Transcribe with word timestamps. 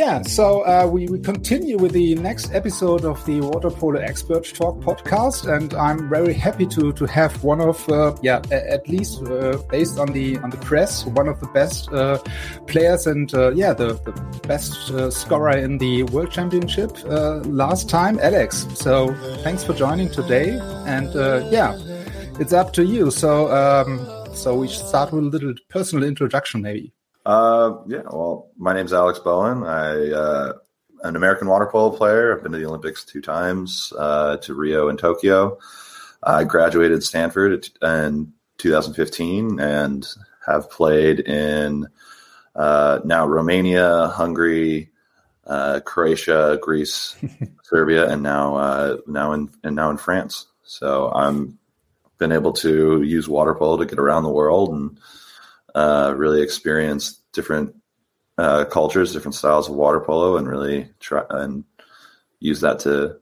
Yeah, 0.00 0.22
so 0.22 0.62
uh, 0.62 0.88
we, 0.90 1.08
we 1.08 1.18
continue 1.18 1.76
with 1.76 1.92
the 1.92 2.14
next 2.14 2.54
episode 2.54 3.04
of 3.04 3.22
the 3.26 3.42
Water 3.42 3.68
Polo 3.68 4.00
Expert 4.00 4.44
Talk 4.44 4.80
podcast, 4.80 5.46
and 5.54 5.74
I'm 5.74 6.08
very 6.08 6.32
happy 6.32 6.66
to 6.68 6.90
to 6.94 7.04
have 7.04 7.44
one 7.44 7.60
of 7.60 7.86
uh, 7.90 8.16
yeah 8.22 8.40
at 8.50 8.88
least 8.88 9.22
uh, 9.24 9.58
based 9.68 9.98
on 9.98 10.10
the 10.14 10.38
on 10.38 10.48
the 10.48 10.56
press 10.56 11.04
one 11.04 11.28
of 11.28 11.38
the 11.40 11.48
best 11.48 11.92
uh, 11.92 12.16
players 12.66 13.06
and 13.06 13.34
uh, 13.34 13.50
yeah 13.50 13.74
the, 13.74 13.92
the 14.06 14.12
best 14.48 14.90
uh, 14.90 15.10
scorer 15.10 15.58
in 15.58 15.76
the 15.76 16.04
World 16.04 16.30
Championship 16.30 16.92
last 17.44 17.90
time, 17.90 18.18
Alex. 18.22 18.66
So 18.76 19.12
thanks 19.44 19.64
for 19.64 19.74
joining 19.74 20.08
today, 20.08 20.58
and 20.86 21.12
yeah, 21.52 21.76
it's 22.40 22.54
up 22.54 22.72
to 22.72 22.86
you. 22.86 23.10
So 23.10 23.52
um, 23.52 24.00
so 24.34 24.56
we 24.56 24.68
start 24.68 25.12
with 25.12 25.24
a 25.24 25.26
little 25.26 25.52
personal 25.68 26.08
introduction, 26.08 26.62
maybe. 26.62 26.90
Uh, 27.30 27.76
yeah. 27.86 28.02
Well, 28.10 28.50
my 28.56 28.74
name's 28.74 28.92
Alex 28.92 29.20
Bowen. 29.20 29.62
I 29.62 30.10
uh, 30.10 30.52
an 31.04 31.14
American 31.14 31.46
water 31.46 31.68
polo 31.70 31.96
player. 31.96 32.34
I've 32.34 32.42
been 32.42 32.50
to 32.50 32.58
the 32.58 32.66
Olympics 32.66 33.04
two 33.04 33.20
times, 33.20 33.92
uh, 33.96 34.38
to 34.38 34.52
Rio 34.52 34.88
and 34.88 34.98
Tokyo. 34.98 35.56
I 36.24 36.42
graduated 36.42 37.04
Stanford 37.04 37.68
in 37.82 38.32
2015 38.58 39.60
and 39.60 40.08
have 40.44 40.70
played 40.70 41.20
in 41.20 41.86
uh, 42.56 42.98
now 43.04 43.28
Romania, 43.28 44.08
Hungary, 44.08 44.90
uh, 45.46 45.78
Croatia, 45.86 46.58
Greece, 46.60 47.14
Serbia, 47.62 48.10
and 48.10 48.24
now 48.24 48.56
uh, 48.56 48.96
now 49.06 49.34
in 49.34 49.50
and 49.62 49.76
now 49.76 49.90
in 49.90 49.98
France. 49.98 50.48
So 50.64 51.12
I'm 51.12 51.60
been 52.18 52.32
able 52.32 52.54
to 52.54 53.02
use 53.02 53.28
water 53.28 53.54
polo 53.54 53.76
to 53.76 53.86
get 53.86 54.00
around 54.00 54.24
the 54.24 54.30
world 54.30 54.70
and 54.70 54.98
uh, 55.76 56.12
really 56.16 56.42
experience 56.42 57.19
different 57.32 57.74
uh, 58.38 58.64
cultures, 58.64 59.12
different 59.12 59.34
styles 59.34 59.68
of 59.68 59.74
water 59.74 60.00
polo, 60.00 60.36
and 60.36 60.48
really 60.48 60.88
try 61.00 61.22
and 61.30 61.64
use 62.38 62.60
that 62.60 62.80
to 62.80 63.16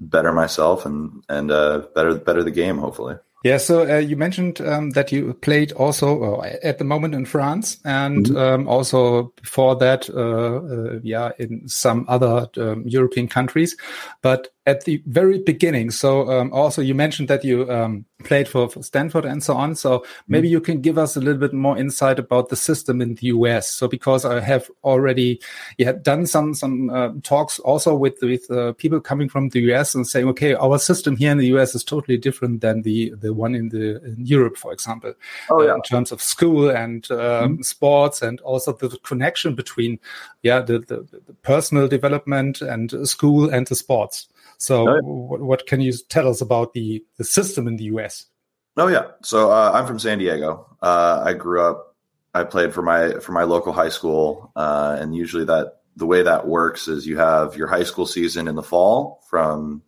better 0.00 0.32
myself 0.32 0.86
and 0.86 1.24
and 1.28 1.50
uh, 1.50 1.82
better 1.94 2.14
better 2.14 2.42
the 2.42 2.50
game. 2.50 2.78
Hopefully. 2.78 3.16
Yeah, 3.44 3.58
so 3.58 3.88
uh, 3.88 3.98
you 3.98 4.16
mentioned 4.16 4.60
um, 4.60 4.90
that 4.90 5.12
you 5.12 5.32
played 5.32 5.70
also 5.72 6.40
uh, 6.40 6.56
at 6.62 6.78
the 6.78 6.84
moment 6.84 7.14
in 7.14 7.24
France, 7.24 7.78
and 7.84 8.26
mm 8.26 8.34
-hmm. 8.34 8.54
um, 8.54 8.68
also 8.68 9.32
before 9.42 9.76
that, 9.78 10.10
uh, 10.10 10.56
uh, 10.56 11.00
yeah, 11.02 11.30
in 11.38 11.68
some 11.68 12.04
other 12.08 12.48
um, 12.56 12.82
European 12.84 13.28
countries. 13.28 13.76
But 14.22 14.48
at 14.68 14.84
the 14.84 15.02
very 15.06 15.38
beginning, 15.38 15.90
so 15.90 16.30
um, 16.30 16.52
also 16.52 16.82
you 16.82 16.94
mentioned 16.94 17.28
that 17.28 17.42
you 17.42 17.70
um, 17.70 18.04
played 18.24 18.46
for, 18.46 18.68
for, 18.68 18.82
Stanford 18.82 19.24
and 19.24 19.42
so 19.42 19.54
on. 19.54 19.74
So 19.74 20.04
maybe 20.26 20.46
mm 20.46 20.50
you 20.50 20.60
can 20.60 20.80
give 20.80 20.96
us 20.96 21.16
a 21.16 21.20
little 21.20 21.40
bit 21.40 21.52
more 21.52 21.76
insight 21.76 22.18
about 22.18 22.48
the 22.48 22.56
system 22.56 23.02
in 23.02 23.14
the 23.16 23.26
US. 23.28 23.70
So 23.70 23.86
because 23.86 24.24
I 24.24 24.40
have 24.40 24.70
already 24.82 25.40
yeah 25.78 25.92
done 25.92 26.26
some 26.26 26.54
some 26.54 26.90
uh, 26.90 27.10
talks 27.22 27.58
also 27.58 27.94
with 27.94 28.18
with 28.22 28.48
people 28.78 29.00
coming 29.00 29.28
from 29.28 29.48
the 29.50 29.60
US 29.72 29.94
and 29.94 30.06
saying, 30.06 30.28
okay, 30.28 30.54
our 30.54 30.78
system 30.78 31.16
here 31.16 31.32
in 31.32 31.38
the 31.38 31.52
US 31.56 31.74
is 31.74 31.84
totally 31.84 32.18
different 32.18 32.60
than 32.60 32.82
the 32.82 33.10
the 33.10 33.32
one 33.32 33.54
in 33.54 33.70
the 33.70 34.04
in 34.04 34.26
Europe, 34.26 34.56
for 34.56 34.72
example, 34.72 35.14
oh, 35.50 35.62
yeah. 35.62 35.72
uh, 35.72 35.76
in 35.76 35.82
terms 35.82 36.12
of 36.12 36.20
school 36.20 36.70
and 36.70 37.10
um, 37.10 37.58
mm 37.58 37.64
sports, 37.64 38.22
and 38.22 38.40
also 38.40 38.72
the 38.72 38.88
connection 39.02 39.54
between 39.54 39.98
yeah 40.42 40.60
the, 40.60 40.78
the, 40.78 41.06
the 41.26 41.34
personal 41.42 41.88
development 41.88 42.60
and 42.60 43.08
school 43.08 43.48
and 43.50 43.66
the 43.66 43.74
sports. 43.74 44.28
So, 44.58 44.88
oh, 44.88 44.94
yeah. 44.94 45.00
what, 45.02 45.40
what, 45.40 45.66
can 45.66 45.80
you 45.80 45.92
tell 46.08 46.28
us 46.28 46.40
about 46.40 46.72
the 46.74 47.04
the 47.16 47.24
system 47.24 47.66
in 47.66 47.76
the 47.76 47.84
US? 47.84 48.26
Oh 48.76 48.88
yeah, 48.88 49.06
so 49.22 49.50
uh, 49.50 49.72
I'm 49.74 49.86
from 49.86 49.98
San 49.98 50.18
Diego. 50.18 50.76
Uh, 50.82 51.22
I 51.24 51.32
grew 51.32 51.62
up. 51.62 51.96
I 52.34 52.44
played 52.44 52.74
for 52.74 52.82
my 52.82 53.14
for 53.14 53.32
my 53.32 53.44
local 53.44 53.72
high 53.72 53.88
school, 53.88 54.52
uh, 54.54 54.96
and 55.00 55.16
usually 55.16 55.44
that 55.46 55.78
the 55.96 56.06
way 56.06 56.22
that 56.22 56.46
works 56.46 56.86
is 56.86 57.06
you 57.06 57.18
have 57.18 57.56
your 57.56 57.66
high 57.66 57.82
school 57.82 58.06
season 58.06 58.46
in 58.46 58.54
the 58.54 58.62
fall 58.62 59.24
from 59.28 59.82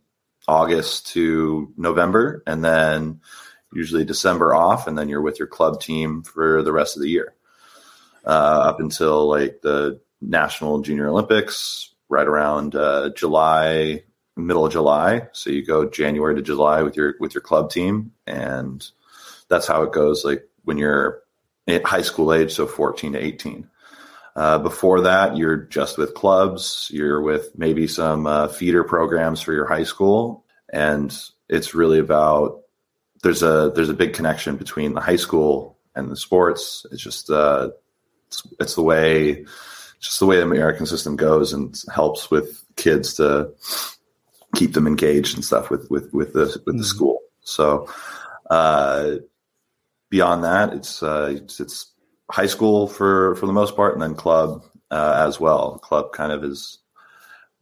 August 0.48 1.06
to 1.08 1.72
November, 1.76 2.42
and 2.46 2.64
then 2.64 3.20
usually 3.72 4.04
December 4.04 4.54
off, 4.54 4.86
and 4.86 4.98
then 4.98 5.08
you're 5.08 5.22
with 5.22 5.38
your 5.38 5.46
club 5.46 5.80
team 5.80 6.22
for 6.22 6.62
the 6.62 6.72
rest 6.72 6.96
of 6.96 7.02
the 7.02 7.08
year 7.08 7.34
uh, 8.24 8.62
up 8.68 8.80
until 8.80 9.28
like 9.28 9.60
the 9.62 10.00
National 10.20 10.80
Junior 10.80 11.08
Olympics, 11.08 11.94
right 12.08 12.26
around 12.26 12.74
uh, 12.74 13.10
July, 13.10 14.02
middle 14.40 14.66
of 14.66 14.72
July. 14.72 15.28
So 15.32 15.50
you 15.50 15.64
go 15.64 15.88
January 15.88 16.34
to 16.34 16.42
July 16.42 16.82
with 16.82 16.96
your 16.96 17.14
with 17.20 17.34
your 17.34 17.42
club 17.42 17.70
team, 17.70 18.12
and 18.26 18.86
that's 19.48 19.66
how 19.66 19.82
it 19.82 19.92
goes. 19.92 20.24
Like 20.24 20.48
when 20.64 20.78
you're 20.78 21.22
at 21.68 21.84
high 21.84 22.02
school 22.02 22.32
age, 22.32 22.52
so 22.52 22.66
14 22.66 23.12
to 23.12 23.18
18. 23.18 23.68
Uh, 24.36 24.58
before 24.58 25.02
that, 25.02 25.36
you're 25.36 25.56
just 25.56 25.98
with 25.98 26.14
clubs. 26.14 26.88
You're 26.92 27.20
with 27.20 27.50
maybe 27.58 27.86
some 27.86 28.26
uh, 28.26 28.48
feeder 28.48 28.84
programs 28.84 29.42
for 29.42 29.52
your 29.52 29.66
high 29.66 29.84
school, 29.84 30.44
and 30.72 31.16
it's 31.48 31.74
really 31.74 31.98
about 31.98 32.62
there's 33.22 33.42
a 33.42 33.72
there's 33.74 33.88
a 33.88 33.94
big 33.94 34.14
connection 34.14 34.56
between 34.56 34.94
the 34.94 35.00
high 35.00 35.16
school 35.16 35.78
and 35.94 36.10
the 36.10 36.16
sports. 36.16 36.86
It's 36.92 37.02
just 37.02 37.28
uh, 37.28 37.70
it's, 38.28 38.42
it's 38.60 38.74
the 38.76 38.82
way 38.82 39.44
just 40.00 40.18
the 40.18 40.26
way 40.26 40.36
the 40.36 40.42
American 40.42 40.86
system 40.86 41.16
goes 41.16 41.52
and 41.52 41.78
helps 41.92 42.30
with 42.30 42.64
kids 42.76 43.14
to 43.14 43.52
keep 44.60 44.74
them 44.74 44.86
engaged 44.86 45.34
and 45.34 45.44
stuff 45.44 45.70
with 45.70 45.90
with 45.90 46.12
with 46.12 46.34
the 46.34 46.44
with 46.44 46.64
the 46.64 46.72
mm-hmm. 46.72 46.82
school. 46.82 47.18
So 47.40 47.88
uh, 48.50 49.16
beyond 50.10 50.44
that, 50.44 50.74
it's, 50.74 51.02
uh, 51.02 51.34
it's, 51.36 51.60
it's 51.60 51.92
high 52.30 52.46
school 52.46 52.86
for 52.86 53.34
for 53.36 53.46
the 53.46 53.54
most 53.54 53.74
part, 53.74 53.94
and 53.94 54.02
then 54.02 54.14
club 54.14 54.62
uh, 54.90 55.24
as 55.26 55.40
well. 55.40 55.78
Club 55.78 56.12
kind 56.12 56.32
of 56.32 56.44
is 56.44 56.78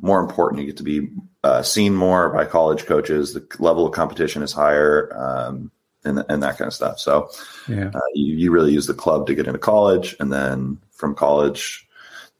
more 0.00 0.20
important. 0.20 0.60
You 0.60 0.66
get 0.66 0.76
to 0.78 0.82
be 0.82 1.08
uh, 1.44 1.62
seen 1.62 1.94
more 1.94 2.30
by 2.30 2.44
college 2.46 2.84
coaches. 2.86 3.32
The 3.32 3.46
level 3.60 3.86
of 3.86 3.94
competition 3.94 4.42
is 4.42 4.52
higher, 4.52 5.14
um, 5.16 5.70
and, 6.04 6.24
and 6.28 6.42
that 6.42 6.58
kind 6.58 6.66
of 6.66 6.74
stuff. 6.74 6.98
So, 6.98 7.30
yeah. 7.68 7.90
uh, 7.94 8.10
you, 8.14 8.34
you 8.36 8.50
really 8.50 8.72
use 8.72 8.86
the 8.86 8.94
club 8.94 9.26
to 9.26 9.34
get 9.34 9.46
into 9.46 9.58
college, 9.58 10.16
and 10.18 10.32
then 10.32 10.78
from 10.90 11.14
college, 11.14 11.86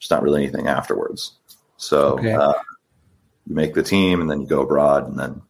there's 0.00 0.10
not 0.10 0.22
really 0.22 0.42
anything 0.42 0.66
afterwards. 0.66 1.32
So, 1.76 2.18
okay. 2.18 2.34
You 3.48 3.54
make 3.54 3.74
the 3.74 3.82
team, 3.82 4.20
and 4.20 4.30
then 4.30 4.40
you 4.40 4.46
go 4.46 4.62
abroad, 4.62 5.08
and 5.08 5.18
then 5.18 5.42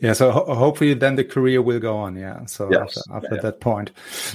yeah 0.00 0.12
so 0.12 0.32
ho 0.32 0.54
hopefully 0.54 0.92
then 0.94 1.14
the 1.14 1.24
career 1.24 1.62
will 1.62 1.78
go 1.78 1.96
on 1.96 2.16
yeah 2.16 2.44
so 2.46 2.68
yes. 2.70 2.98
after, 2.98 3.00
after 3.14 3.34
yeah. 3.36 3.40
that 3.40 3.60
point 3.60 3.92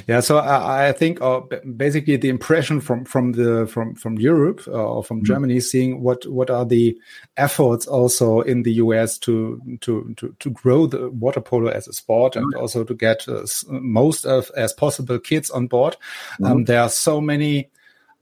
yeah 0.08 0.20
so 0.22 0.38
i, 0.38 0.88
I 0.88 0.92
think 0.94 1.22
uh, 1.22 1.42
basically 1.76 2.16
the 2.16 2.30
impression 2.30 2.80
from 2.80 3.04
from 3.04 3.34
the 3.34 3.68
from 3.68 3.96
from 3.96 4.18
europe 4.18 4.62
uh, 4.68 4.72
or 4.72 5.04
from 5.04 5.18
mm 5.18 5.24
-hmm. 5.24 5.28
germany 5.28 5.60
seeing 5.60 6.02
what 6.02 6.26
what 6.28 6.50
are 6.50 6.66
the 6.66 6.98
efforts 7.36 7.88
also 7.88 8.42
in 8.42 8.64
the 8.64 8.72
us 8.80 9.20
to 9.20 9.60
to 9.82 10.14
to, 10.16 10.34
to 10.40 10.50
grow 10.50 10.88
the 10.88 11.10
water 11.20 11.42
polo 11.42 11.70
as 11.70 11.88
a 11.88 11.94
sport 11.94 12.36
and 12.36 12.46
mm 12.46 12.52
-hmm. 12.54 12.62
also 12.62 12.84
to 12.84 12.96
get 12.96 13.28
uh, 13.28 13.44
most 13.82 14.26
of 14.26 14.52
as 14.56 14.74
possible 14.74 15.20
kids 15.20 15.52
on 15.52 15.68
board 15.68 15.98
mm 16.40 16.46
-hmm. 16.46 16.52
um, 16.52 16.66
there 16.66 16.80
are 16.80 16.90
so 16.90 17.22
many 17.22 17.70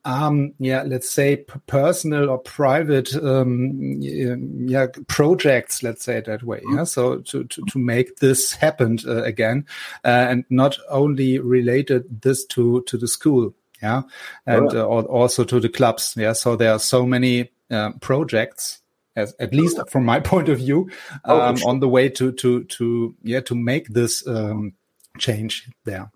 um, 0.05 0.53
yeah, 0.59 0.83
let's 0.83 1.09
say 1.09 1.45
personal 1.67 2.29
or 2.29 2.37
private, 2.37 3.13
um, 3.15 3.99
yeah, 3.99 4.87
projects, 5.07 5.81
let's 5.81 6.05
say 6.05 6.21
that 6.21 6.43
way. 6.43 6.61
Yeah. 6.71 6.83
So 6.83 7.17
to, 7.19 7.43
to, 7.43 7.65
to 7.65 7.79
make 7.79 8.17
this 8.17 8.53
happen 8.53 8.99
uh, 9.07 9.23
again, 9.23 9.65
uh, 10.03 10.27
and 10.29 10.45
not 10.49 10.77
only 10.89 11.39
related 11.39 12.21
this 12.21 12.45
to, 12.47 12.83
to 12.83 12.97
the 12.97 13.07
school. 13.07 13.53
Yeah. 13.81 14.03
And 14.45 14.73
uh, 14.73 14.87
also 14.87 15.43
to 15.43 15.59
the 15.59 15.69
clubs. 15.69 16.13
Yeah. 16.15 16.33
So 16.33 16.55
there 16.55 16.71
are 16.71 16.79
so 16.79 17.05
many 17.05 17.51
uh, 17.69 17.91
projects 17.99 18.81
as 19.15 19.33
at 19.39 19.53
least 19.53 19.79
from 19.89 20.05
my 20.05 20.19
point 20.31 20.49
of 20.49 20.57
view, 20.57 20.89
oh, 21.23 21.41
um, 21.41 21.55
oh, 21.63 21.69
on 21.69 21.79
the 21.79 21.89
way 21.89 22.09
to, 22.09 22.31
to, 22.33 22.63
to, 22.65 23.15
yeah, 23.23 23.39
to 23.39 23.55
make 23.55 23.87
this, 23.87 24.27
um, 24.27 24.73
change 25.17 25.69
there. 25.85 26.11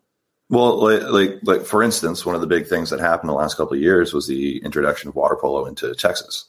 Well, 0.49 0.81
like, 0.81 1.03
like, 1.03 1.39
like 1.43 1.61
for 1.65 1.83
instance, 1.83 2.25
one 2.25 2.35
of 2.35 2.41
the 2.41 2.47
big 2.47 2.67
things 2.67 2.89
that 2.89 2.99
happened 2.99 3.29
the 3.29 3.33
last 3.33 3.55
couple 3.55 3.75
of 3.75 3.81
years 3.81 4.13
was 4.13 4.27
the 4.27 4.57
introduction 4.63 5.09
of 5.09 5.15
water 5.15 5.37
polo 5.39 5.65
into 5.65 5.93
Texas. 5.93 6.45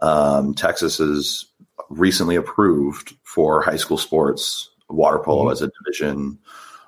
Um, 0.00 0.54
Texas 0.54 0.98
has 0.98 1.46
recently 1.88 2.36
approved 2.36 3.14
for 3.24 3.62
high 3.62 3.76
school 3.76 3.98
sports 3.98 4.70
water 4.88 5.18
polo 5.18 5.44
mm-hmm. 5.44 5.52
as 5.52 5.62
a 5.62 5.70
division 5.84 6.38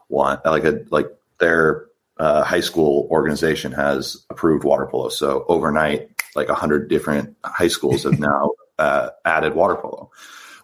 one, 0.09 0.39
like 0.45 0.65
a 0.65 0.85
like 0.91 1.09
their 1.41 1.87
uh, 2.19 2.45
high 2.45 2.61
school 2.61 3.09
organization 3.11 3.73
has 3.73 4.25
approved 4.31 4.65
water 4.65 4.87
polo. 4.87 5.09
So 5.09 5.45
overnight, 5.49 6.11
like 6.37 6.49
a 6.49 6.55
hundred 6.55 6.89
different 6.89 7.37
high 7.45 7.69
schools 7.69 8.05
have 8.05 8.19
now 8.19 8.53
uh, 8.79 9.11
added 9.25 9.55
water 9.55 9.77
polo, 9.77 10.11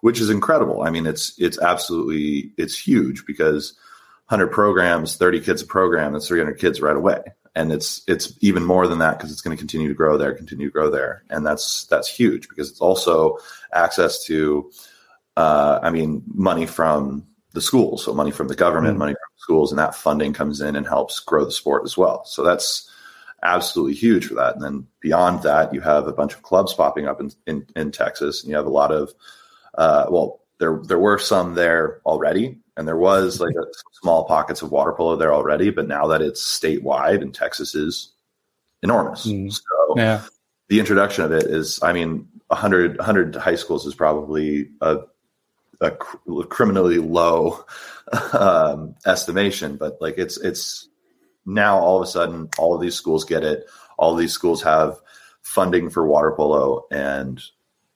which 0.03 0.21
is 0.21 0.31
incredible. 0.31 0.83
I 0.83 0.91
mean, 0.91 1.07
it's 1.07 1.39
it's 1.39 1.59
absolutely 1.59 2.53
it's 2.57 2.79
huge 2.79 3.27
because 3.27 3.75
100 4.31 4.53
programs, 4.53 5.17
30 5.17 5.41
kids 5.41 5.61
a 5.61 5.67
program, 5.67 6.13
that's 6.13 6.29
300 6.29 6.57
kids 6.57 6.81
right 6.81 6.95
away. 6.95 7.21
And 7.57 7.73
it's 7.73 8.03
it's 8.07 8.33
even 8.41 8.65
more 8.65 8.87
than 8.87 9.01
that 9.01 9.19
because 9.19 9.33
it's 9.33 9.41
going 9.41 9.57
to 9.57 9.61
continue 9.61 9.89
to 9.89 9.95
grow 9.95 10.17
there, 10.17 10.33
continue 10.35 10.69
to 10.69 10.73
grow 10.73 10.89
there, 10.89 11.25
and 11.31 11.45
that's 11.45 11.85
that's 11.87 12.07
huge 12.07 12.49
because 12.49 12.71
it's 12.71 12.81
also 12.81 13.39
access 13.73 14.25
to, 14.27 14.71
uh, 15.37 15.81
I 15.83 15.91
mean, 15.91 16.23
money 16.33 16.65
from 16.67 17.27
the 17.53 17.61
schools, 17.61 18.05
so 18.05 18.15
money 18.15 18.31
from 18.31 18.47
the 18.47 18.55
government, 18.55 18.93
mm-hmm. 18.93 19.01
money 19.01 19.13
from 19.15 19.39
schools, 19.39 19.73
and 19.73 19.81
that 19.81 19.97
funding 19.97 20.33
comes 20.33 20.61
in 20.61 20.77
and 20.77 20.87
helps 20.87 21.19
grow 21.19 21.45
the 21.45 21.51
sport 21.51 21.83
as 21.85 21.97
well. 21.97 22.25
So 22.25 22.45
that's 22.45 22.89
absolutely 23.43 23.95
huge 23.95 24.27
for 24.27 24.35
that. 24.35 24.55
And 24.55 24.63
then 24.63 24.87
beyond 25.01 25.43
that, 25.43 25.75
you 25.75 25.81
have 25.81 26.07
a 26.07 26.13
bunch 26.13 26.35
of 26.35 26.43
clubs 26.43 26.73
popping 26.73 27.09
up 27.09 27.21
in 27.21 27.33
in, 27.49 27.67
in 27.75 27.91
Texas, 27.91 28.43
and 28.43 28.51
you 28.51 28.57
have 28.57 28.67
a 28.67 28.71
lot 28.71 28.93
of, 28.93 29.13
uh, 29.75 30.07
well, 30.09 30.41
there 30.61 30.81
there 30.85 31.01
were 31.01 31.19
some 31.19 31.57
there 31.57 32.01
already, 32.07 32.61
and 32.81 32.89
there 32.89 32.97
was 32.97 33.41
like 33.41 33.55
a, 33.55 33.67
small 33.93 34.25
pockets 34.25 34.63
of 34.63 34.73
water 34.73 34.93
polo 34.93 35.15
there 35.15 35.35
already. 35.35 35.71
But 35.71 35.87
now 35.87 36.07
that 36.09 36.23
it's 36.23 36.43
statewide, 36.43 37.21
and 37.21 37.35
Texas 37.35 37.75
is 37.75 38.13
enormous, 38.83 39.27
mm. 39.27 39.53
so 39.53 39.95
yeah. 39.97 40.23
the 40.69 40.81
introduction 40.81 41.23
of 41.23 41.33
it 41.33 41.45
is, 41.45 41.79
I 41.83 41.93
mean, 41.93 42.27
100, 42.49 42.97
100 42.97 43.37
high 43.37 43.55
schools 43.55 43.87
is 43.87 43.95
probably 43.95 44.71
a 44.81 45.01
a 45.83 45.93
cr- 45.93 46.43
criminally 46.49 46.99
low 46.99 47.65
um, 48.33 48.95
estimation, 49.07 49.77
but 49.77 49.99
like 50.01 50.15
it's 50.19 50.39
it's 50.39 50.89
now 51.47 51.79
all 51.79 51.97
of 51.97 52.03
a 52.03 52.11
sudden 52.11 52.49
all 52.59 52.75
of 52.75 52.81
these 52.81 52.95
schools 52.95 53.25
get 53.25 53.45
it. 53.45 53.67
All 53.99 54.15
these 54.15 54.33
schools 54.33 54.63
have 54.63 54.99
funding 55.43 55.91
for 55.91 56.07
water 56.07 56.33
polo, 56.33 56.87
and 56.91 57.43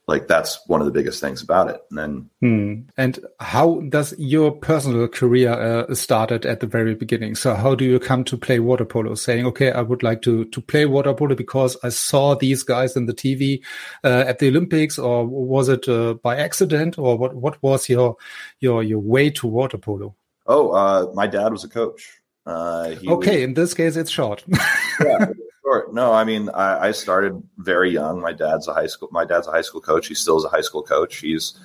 like 0.06 0.28
that's 0.28 0.60
one 0.66 0.80
of 0.80 0.86
the 0.86 0.92
biggest 0.92 1.20
things 1.20 1.42
about 1.42 1.70
it. 1.70 1.80
And 1.90 1.98
then 1.98 2.30
hmm. 2.40 2.80
and 2.96 3.18
how 3.40 3.80
does 3.88 4.14
your 4.18 4.52
personal 4.52 5.08
career 5.08 5.52
uh, 5.52 5.94
started 5.94 6.44
at 6.44 6.60
the 6.60 6.66
very 6.66 6.94
beginning? 6.94 7.34
So 7.34 7.54
how 7.54 7.74
do 7.74 7.84
you 7.84 7.98
come 7.98 8.24
to 8.24 8.36
play 8.36 8.58
water 8.58 8.84
polo? 8.84 9.14
Saying 9.14 9.46
okay 9.46 9.72
i 9.72 9.80
would 9.80 10.02
like 10.02 10.22
to 10.22 10.44
to 10.46 10.60
play 10.60 10.84
water 10.84 11.14
polo 11.14 11.34
because 11.34 11.76
i 11.82 11.88
saw 11.88 12.34
these 12.34 12.62
guys 12.62 12.96
in 12.96 13.06
the 13.06 13.14
tv 13.14 13.62
uh, 14.02 14.24
at 14.26 14.38
the 14.38 14.48
olympics 14.48 14.98
or 14.98 15.26
was 15.26 15.68
it 15.68 15.88
uh, 15.88 16.14
by 16.14 16.36
accident? 16.36 16.98
Or 16.98 17.16
what 17.16 17.34
what 17.34 17.62
was 17.62 17.88
your 17.88 18.16
your 18.60 18.82
your 18.82 18.98
way 18.98 19.30
to 19.30 19.46
water 19.46 19.78
polo? 19.78 20.14
Oh 20.46 20.72
uh, 20.72 21.12
my 21.14 21.26
dad 21.26 21.52
was 21.52 21.64
a 21.64 21.68
coach. 21.68 22.20
Uh, 22.46 22.94
okay 23.06 23.36
was, 23.36 23.44
in 23.44 23.54
this 23.54 23.72
case 23.72 23.96
it's 23.96 24.10
short. 24.10 24.44
Yeah 25.00 25.26
Sure. 25.64 25.88
No, 25.92 26.12
I 26.12 26.24
mean, 26.24 26.50
I, 26.50 26.88
I, 26.88 26.90
started 26.92 27.42
very 27.56 27.90
young. 27.90 28.20
My 28.20 28.32
dad's 28.32 28.68
a 28.68 28.74
high 28.74 28.86
school. 28.86 29.08
My 29.10 29.24
dad's 29.24 29.46
a 29.46 29.50
high 29.50 29.62
school 29.62 29.80
coach. 29.80 30.08
He 30.08 30.14
still 30.14 30.36
is 30.36 30.44
a 30.44 30.50
high 30.50 30.60
school 30.60 30.82
coach. 30.82 31.16
He's 31.16 31.58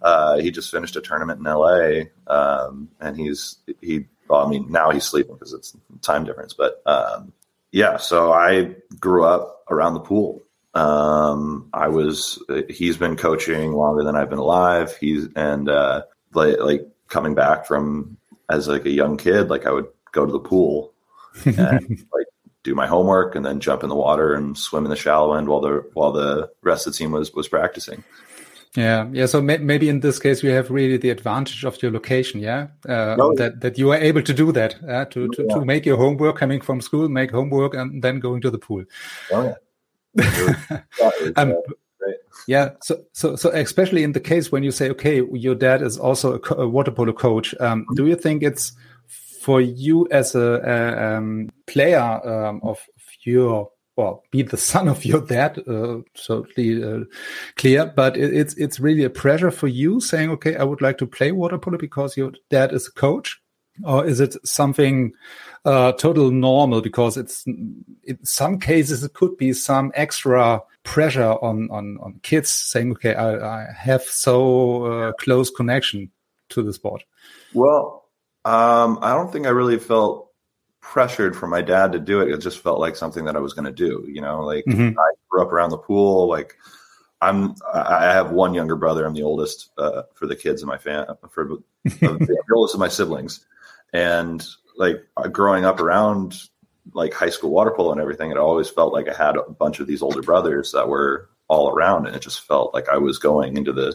uh, 0.00 0.38
he 0.38 0.50
just 0.50 0.70
finished 0.70 0.96
a 0.96 1.02
tournament 1.02 1.38
in 1.38 1.46
L.A. 1.46 2.10
Um, 2.26 2.88
and 2.98 3.14
he's 3.16 3.58
he. 3.82 4.06
Well, 4.26 4.46
I 4.46 4.48
mean, 4.48 4.72
now 4.72 4.90
he's 4.90 5.04
sleeping 5.04 5.34
because 5.34 5.52
it's 5.52 5.76
time 6.00 6.24
difference. 6.24 6.54
But 6.54 6.80
um, 6.86 7.34
yeah, 7.72 7.98
so 7.98 8.32
I 8.32 8.74
grew 8.98 9.24
up 9.24 9.64
around 9.70 9.94
the 9.94 10.00
pool. 10.00 10.40
Um, 10.72 11.68
I 11.74 11.88
was. 11.88 12.42
He's 12.70 12.96
been 12.96 13.16
coaching 13.16 13.72
longer 13.72 14.02
than 14.02 14.16
I've 14.16 14.30
been 14.30 14.38
alive. 14.38 14.96
He's 14.96 15.28
and 15.36 15.68
uh, 15.68 16.04
like, 16.32 16.58
like 16.58 16.88
coming 17.08 17.34
back 17.34 17.66
from 17.66 18.16
as 18.48 18.66
like 18.66 18.86
a 18.86 18.90
young 18.90 19.18
kid, 19.18 19.50
like 19.50 19.66
I 19.66 19.72
would 19.72 19.88
go 20.12 20.24
to 20.24 20.32
the 20.32 20.40
pool 20.40 20.94
and 21.44 21.88
like 22.12 22.26
do 22.64 22.74
my 22.74 22.86
homework 22.86 23.34
and 23.34 23.44
then 23.44 23.60
jump 23.60 23.82
in 23.82 23.88
the 23.88 23.94
water 23.94 24.34
and 24.34 24.56
swim 24.56 24.84
in 24.84 24.90
the 24.90 24.96
shallow 24.96 25.34
end 25.34 25.48
while 25.48 25.60
the 25.60 25.84
while 25.94 26.12
the 26.12 26.50
rest 26.62 26.86
of 26.86 26.92
the 26.92 26.98
team 26.98 27.12
was 27.12 27.32
was 27.32 27.48
practicing. 27.48 28.04
Yeah, 28.76 29.08
yeah. 29.12 29.26
So 29.26 29.42
may, 29.42 29.58
maybe 29.58 29.90
in 29.90 30.00
this 30.00 30.18
case, 30.18 30.42
you 30.42 30.50
have 30.50 30.70
really 30.70 30.96
the 30.96 31.10
advantage 31.10 31.64
of 31.64 31.82
your 31.82 31.92
location. 31.92 32.40
Yeah, 32.40 32.68
uh, 32.88 33.16
oh, 33.18 33.34
that 33.36 33.60
that 33.60 33.78
you 33.78 33.90
are 33.90 33.98
able 33.98 34.22
to 34.22 34.32
do 34.32 34.50
that 34.52 34.76
uh, 34.88 35.04
to, 35.06 35.28
to 35.28 35.46
yeah. 35.46 35.54
to 35.54 35.64
make 35.64 35.84
your 35.84 35.98
homework 35.98 36.38
coming 36.38 36.60
from 36.60 36.80
school, 36.80 37.08
make 37.08 37.30
homework, 37.30 37.74
and 37.74 38.02
then 38.02 38.18
going 38.18 38.40
to 38.40 38.50
the 38.50 38.58
pool. 38.58 38.84
Oh 39.30 39.54
yeah. 40.16 40.80
um, 41.36 41.54
yeah. 42.48 42.70
So 42.82 43.04
so 43.12 43.36
so 43.36 43.50
especially 43.50 44.04
in 44.04 44.12
the 44.12 44.20
case 44.20 44.50
when 44.50 44.62
you 44.62 44.70
say, 44.70 44.88
okay, 44.90 45.22
your 45.32 45.54
dad 45.54 45.82
is 45.82 45.98
also 45.98 46.38
a, 46.38 46.54
a 46.54 46.68
water 46.68 46.92
polo 46.92 47.12
coach. 47.12 47.54
Um. 47.60 47.84
Do 47.94 48.06
you 48.06 48.16
think 48.16 48.42
it's 48.42 48.72
for 49.42 49.60
you 49.60 50.06
as 50.10 50.34
a, 50.34 50.40
a 50.40 51.16
um, 51.16 51.50
player 51.66 52.00
um, 52.00 52.60
of 52.62 52.78
your 53.24 53.70
well, 53.96 54.22
be 54.30 54.42
the 54.42 54.56
son 54.72 54.88
of 54.88 55.04
your 55.04 55.20
dad, 55.20 55.58
uh, 55.68 55.98
totally 56.14 56.82
uh, 56.82 57.04
clear. 57.56 57.86
But 57.86 58.16
it, 58.16 58.34
it's 58.34 58.54
it's 58.54 58.80
really 58.80 59.04
a 59.04 59.10
pressure 59.10 59.50
for 59.50 59.68
you 59.68 60.00
saying, 60.00 60.30
okay, 60.30 60.56
I 60.56 60.64
would 60.64 60.80
like 60.80 60.98
to 60.98 61.06
play 61.06 61.32
water 61.32 61.58
polo 61.58 61.78
because 61.78 62.16
your 62.16 62.32
dad 62.50 62.72
is 62.72 62.88
a 62.88 62.92
coach, 62.92 63.40
or 63.84 64.06
is 64.06 64.20
it 64.20 64.36
something 64.46 65.12
uh, 65.64 65.92
total 65.92 66.30
normal? 66.30 66.80
Because 66.80 67.16
it's 67.16 67.44
in 67.46 68.18
some 68.24 68.58
cases 68.58 69.04
it 69.04 69.14
could 69.14 69.36
be 69.36 69.52
some 69.52 69.92
extra 69.94 70.62
pressure 70.84 71.36
on 71.42 71.68
on 71.70 71.98
on 72.00 72.20
kids 72.22 72.48
saying, 72.48 72.92
okay, 72.92 73.14
I, 73.14 73.62
I 73.62 73.72
have 73.76 74.02
so 74.02 74.84
uh, 74.84 75.12
close 75.12 75.50
connection 75.50 76.10
to 76.50 76.62
the 76.62 76.72
sport. 76.72 77.04
Well, 77.54 78.01
um, 78.44 78.98
I 79.02 79.12
don't 79.14 79.32
think 79.32 79.46
I 79.46 79.50
really 79.50 79.78
felt 79.78 80.30
pressured 80.80 81.36
from 81.36 81.50
my 81.50 81.62
dad 81.62 81.92
to 81.92 81.98
do 81.98 82.20
it. 82.20 82.28
It 82.28 82.38
just 82.38 82.58
felt 82.58 82.80
like 82.80 82.96
something 82.96 83.24
that 83.24 83.36
I 83.36 83.40
was 83.40 83.54
going 83.54 83.64
to 83.64 83.72
do. 83.72 84.04
You 84.08 84.20
know, 84.20 84.40
like 84.40 84.64
mm-hmm. 84.66 84.98
I 84.98 85.12
grew 85.28 85.42
up 85.42 85.52
around 85.52 85.70
the 85.70 85.78
pool. 85.78 86.28
Like 86.28 86.56
I'm, 87.22 87.54
I 87.72 88.12
have 88.12 88.32
one 88.32 88.52
younger 88.52 88.76
brother. 88.76 89.06
I'm 89.06 89.14
the 89.14 89.22
oldest 89.22 89.70
uh, 89.78 90.02
for 90.14 90.26
the 90.26 90.36
kids 90.36 90.60
in 90.60 90.68
my 90.68 90.78
fam, 90.78 91.06
for 91.30 91.58
the 91.84 92.38
oldest 92.52 92.74
of 92.74 92.80
my 92.80 92.88
siblings, 92.88 93.46
and 93.92 94.44
like 94.76 94.96
growing 95.30 95.64
up 95.64 95.80
around 95.80 96.34
like 96.94 97.14
high 97.14 97.30
school 97.30 97.50
water 97.50 97.72
polo 97.76 97.92
and 97.92 98.00
everything, 98.00 98.32
it 98.32 98.36
always 98.36 98.68
felt 98.68 98.92
like 98.92 99.08
I 99.08 99.14
had 99.14 99.36
a 99.36 99.42
bunch 99.50 99.78
of 99.78 99.86
these 99.86 100.02
older 100.02 100.20
brothers 100.20 100.72
that 100.72 100.88
were 100.88 101.30
all 101.46 101.70
around, 101.70 102.06
and 102.06 102.16
it 102.16 102.22
just 102.22 102.40
felt 102.40 102.74
like 102.74 102.88
I 102.88 102.96
was 102.96 103.18
going 103.18 103.56
into 103.56 103.72
the 103.72 103.94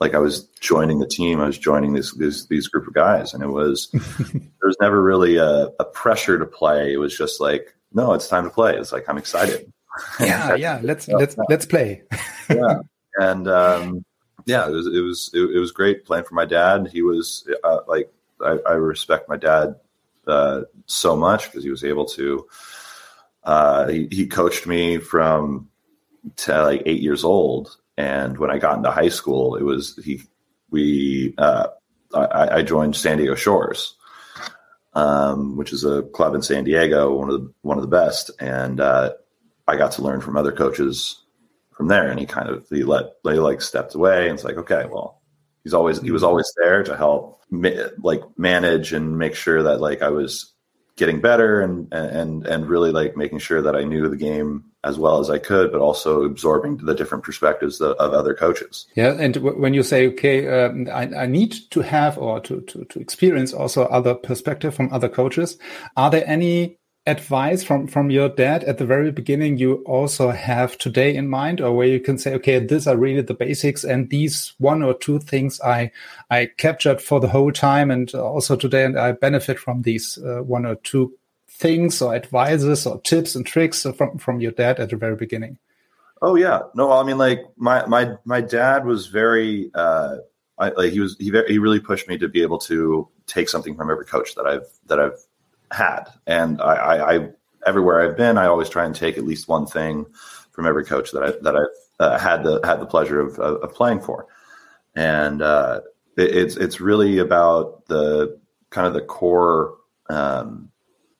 like 0.00 0.14
I 0.14 0.18
was 0.18 0.44
joining 0.60 0.98
the 0.98 1.06
team. 1.06 1.40
I 1.40 1.46
was 1.46 1.58
joining 1.58 1.92
this 1.92 2.14
this 2.14 2.46
these 2.46 2.68
group 2.68 2.86
of 2.86 2.94
guys, 2.94 3.32
and 3.32 3.42
it 3.42 3.48
was 3.48 3.88
there 3.92 4.68
was 4.68 4.76
never 4.80 5.02
really 5.02 5.36
a, 5.36 5.68
a, 5.78 5.84
pressure 5.84 6.38
to 6.38 6.46
play. 6.46 6.92
It 6.92 6.96
was 6.98 7.16
just 7.16 7.40
like, 7.40 7.74
no, 7.92 8.12
it's 8.12 8.28
time 8.28 8.44
to 8.44 8.50
play. 8.50 8.76
It's 8.76 8.92
like 8.92 9.08
I'm 9.08 9.18
excited. 9.18 9.72
Yeah, 10.20 10.54
yeah. 10.56 10.80
Let's 10.82 11.08
let's 11.08 11.36
let's 11.48 11.66
play. 11.66 12.02
yeah, 12.50 12.78
and 13.16 13.48
um, 13.48 14.04
yeah, 14.46 14.66
it 14.66 14.72
was 14.72 14.86
it 14.86 15.00
was 15.00 15.30
it, 15.32 15.40
it, 15.40 15.58
was 15.58 15.72
great 15.72 16.04
playing 16.04 16.24
for 16.24 16.34
my 16.34 16.44
dad. 16.44 16.88
He 16.92 17.02
was 17.02 17.48
uh, 17.62 17.80
like 17.86 18.12
I, 18.44 18.58
I, 18.68 18.72
respect 18.72 19.28
my 19.28 19.36
dad 19.36 19.76
uh, 20.26 20.62
so 20.86 21.16
much 21.16 21.46
because 21.46 21.64
he 21.64 21.70
was 21.70 21.84
able 21.84 22.04
to. 22.06 22.46
Uh, 23.44 23.88
he, 23.88 24.08
he 24.10 24.26
coached 24.26 24.66
me 24.66 24.98
from 24.98 25.68
to 26.36 26.62
like 26.62 26.82
eight 26.86 27.02
years 27.02 27.24
old 27.24 27.76
and 27.96 28.38
when 28.38 28.50
I 28.50 28.58
got 28.58 28.76
into 28.76 28.90
high 28.90 29.08
school, 29.08 29.56
it 29.56 29.62
was 29.62 29.98
he 30.04 30.22
we 30.70 31.34
uh, 31.38 31.68
I, 32.14 32.58
I, 32.58 32.62
joined 32.62 32.96
San 32.96 33.18
Diego 33.18 33.34
Shores, 33.34 33.94
um, 34.94 35.56
which 35.56 35.72
is 35.72 35.84
a 35.84 36.02
club 36.02 36.34
in 36.34 36.42
San 36.42 36.64
Diego, 36.64 37.14
one 37.14 37.30
of 37.30 37.40
the 37.40 37.52
one 37.62 37.78
of 37.78 37.82
the 37.82 37.88
best, 37.88 38.30
and 38.40 38.80
uh, 38.80 39.12
I 39.68 39.76
got 39.76 39.92
to 39.92 40.02
learn 40.02 40.20
from 40.20 40.36
other 40.36 40.52
coaches 40.52 41.22
from 41.72 41.88
there. 41.88 42.08
And 42.08 42.18
he 42.18 42.26
kind 42.26 42.48
of 42.48 42.66
he 42.68 42.82
let 42.82 43.22
they 43.24 43.34
like 43.34 43.62
stepped 43.62 43.94
away, 43.94 44.28
and 44.28 44.34
it's 44.34 44.44
like 44.44 44.56
okay, 44.56 44.86
well, 44.90 45.22
he's 45.62 45.74
always 45.74 46.00
he 46.00 46.10
was 46.10 46.24
always 46.24 46.52
there 46.56 46.82
to 46.82 46.96
help 46.96 47.42
ma- 47.50 47.90
like 47.98 48.22
manage 48.36 48.92
and 48.92 49.18
make 49.18 49.34
sure 49.34 49.62
that 49.62 49.80
like 49.80 50.02
I 50.02 50.10
was 50.10 50.53
getting 50.96 51.20
better 51.20 51.60
and 51.60 51.92
and 51.92 52.46
and 52.46 52.68
really 52.68 52.92
like 52.92 53.16
making 53.16 53.38
sure 53.38 53.60
that 53.62 53.74
I 53.74 53.84
knew 53.84 54.08
the 54.08 54.16
game 54.16 54.64
as 54.84 54.98
well 54.98 55.18
as 55.18 55.30
I 55.30 55.38
could, 55.38 55.72
but 55.72 55.80
also 55.80 56.24
absorbing 56.24 56.76
the 56.76 56.94
different 56.94 57.24
perspectives 57.24 57.80
of, 57.80 57.96
other 57.98 58.34
coaches. 58.34 58.86
Yeah, 58.94 59.14
and 59.18 59.34
when 59.36 59.72
you 59.72 59.82
say, 59.82 60.08
okay, 60.08 60.46
um, 60.46 60.88
I, 60.92 61.22
I, 61.22 61.26
need 61.26 61.56
to 61.70 61.80
have 61.80 62.18
or 62.18 62.38
to, 62.40 62.60
to, 62.60 62.84
to 62.84 63.00
experience 63.00 63.54
also 63.54 63.84
other 63.84 64.14
perspective 64.14 64.74
from 64.74 64.92
other 64.92 65.08
coaches, 65.08 65.58
are 65.96 66.10
there 66.10 66.24
any 66.26 66.76
advice 67.06 67.62
from 67.62 67.86
from 67.86 68.10
your 68.10 68.30
dad 68.30 68.64
at 68.64 68.78
the 68.78 68.86
very 68.86 69.12
beginning 69.12 69.58
you 69.58 69.74
also 69.84 70.30
have 70.30 70.78
today 70.78 71.14
in 71.14 71.28
mind 71.28 71.60
or 71.60 71.76
where 71.76 71.86
you 71.86 72.00
can 72.00 72.16
say 72.16 72.32
okay 72.32 72.58
these 72.58 72.86
are 72.86 72.96
really 72.96 73.20
the 73.20 73.34
basics 73.34 73.84
and 73.84 74.08
these 74.08 74.54
one 74.56 74.82
or 74.82 74.94
two 74.94 75.18
things 75.18 75.60
i 75.60 75.90
i 76.30 76.46
captured 76.56 77.02
for 77.02 77.20
the 77.20 77.28
whole 77.28 77.52
time 77.52 77.90
and 77.90 78.14
also 78.14 78.56
today 78.56 78.86
and 78.86 78.98
i 78.98 79.12
benefit 79.12 79.58
from 79.58 79.82
these 79.82 80.16
uh, 80.24 80.42
one 80.42 80.64
or 80.64 80.76
two 80.76 81.12
things 81.54 82.02
or 82.02 82.14
advices 82.14 82.86
or 82.86 83.00
tips 83.02 83.34
and 83.34 83.46
tricks 83.46 83.86
from 83.96 84.18
from 84.18 84.40
your 84.40 84.52
dad 84.52 84.80
at 84.80 84.90
the 84.90 84.96
very 84.96 85.16
beginning? 85.16 85.56
Oh 86.20 86.34
yeah. 86.34 86.60
No 86.74 86.92
i 86.92 87.02
mean 87.04 87.18
like 87.18 87.40
my 87.56 87.86
my 87.86 88.16
my 88.24 88.40
dad 88.40 88.84
was 88.84 89.06
very 89.06 89.70
uh 89.74 90.16
I, 90.58 90.70
like 90.70 90.92
he 90.92 91.00
was 91.00 91.16
he 91.18 91.30
very 91.30 91.48
he 91.48 91.58
really 91.58 91.80
pushed 91.80 92.08
me 92.08 92.18
to 92.18 92.28
be 92.28 92.42
able 92.42 92.58
to 92.58 93.08
take 93.26 93.48
something 93.48 93.76
from 93.76 93.90
every 93.90 94.04
coach 94.04 94.34
that 94.36 94.46
I've 94.46 94.68
that 94.86 95.00
I've 95.00 95.18
had. 95.74 96.04
And 96.26 96.60
I, 96.60 96.74
I, 96.74 97.14
I, 97.14 97.28
everywhere 97.66 98.00
I've 98.00 98.16
been, 98.16 98.38
I 98.38 98.46
always 98.46 98.68
try 98.68 98.84
and 98.84 98.94
take 98.94 99.18
at 99.18 99.24
least 99.24 99.48
one 99.48 99.66
thing 99.66 100.06
from 100.52 100.66
every 100.66 100.84
coach 100.84 101.10
that 101.12 101.22
I 101.22 101.32
that 101.42 101.56
I've 101.56 101.66
uh, 102.00 102.18
had 102.18 102.44
the 102.44 102.60
had 102.64 102.80
the 102.80 102.86
pleasure 102.86 103.20
of, 103.20 103.38
of, 103.38 103.62
of 103.62 103.74
playing 103.74 104.00
for. 104.00 104.26
And 104.94 105.42
uh, 105.42 105.80
it, 106.16 106.36
it's 106.36 106.56
it's 106.56 106.80
really 106.80 107.18
about 107.18 107.86
the 107.86 108.38
kind 108.70 108.86
of 108.86 108.94
the 108.94 109.02
core 109.02 109.74
um, 110.08 110.70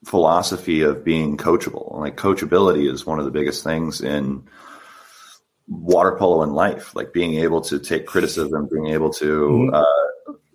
philosophy 0.04 0.82
of 0.82 1.04
being 1.04 1.36
coachable. 1.36 1.98
Like 1.98 2.16
coachability 2.16 2.90
is 2.90 3.04
one 3.04 3.18
of 3.18 3.24
the 3.24 3.30
biggest 3.30 3.64
things 3.64 4.00
in 4.00 4.44
water 5.66 6.16
polo 6.16 6.42
in 6.42 6.52
life. 6.52 6.94
Like 6.94 7.12
being 7.12 7.34
able 7.34 7.60
to 7.62 7.78
take 7.78 8.06
criticism, 8.06 8.68
being 8.70 8.88
able 8.88 9.12
to 9.14 9.24
mm-hmm. 9.24 9.74
uh, 9.74 10.03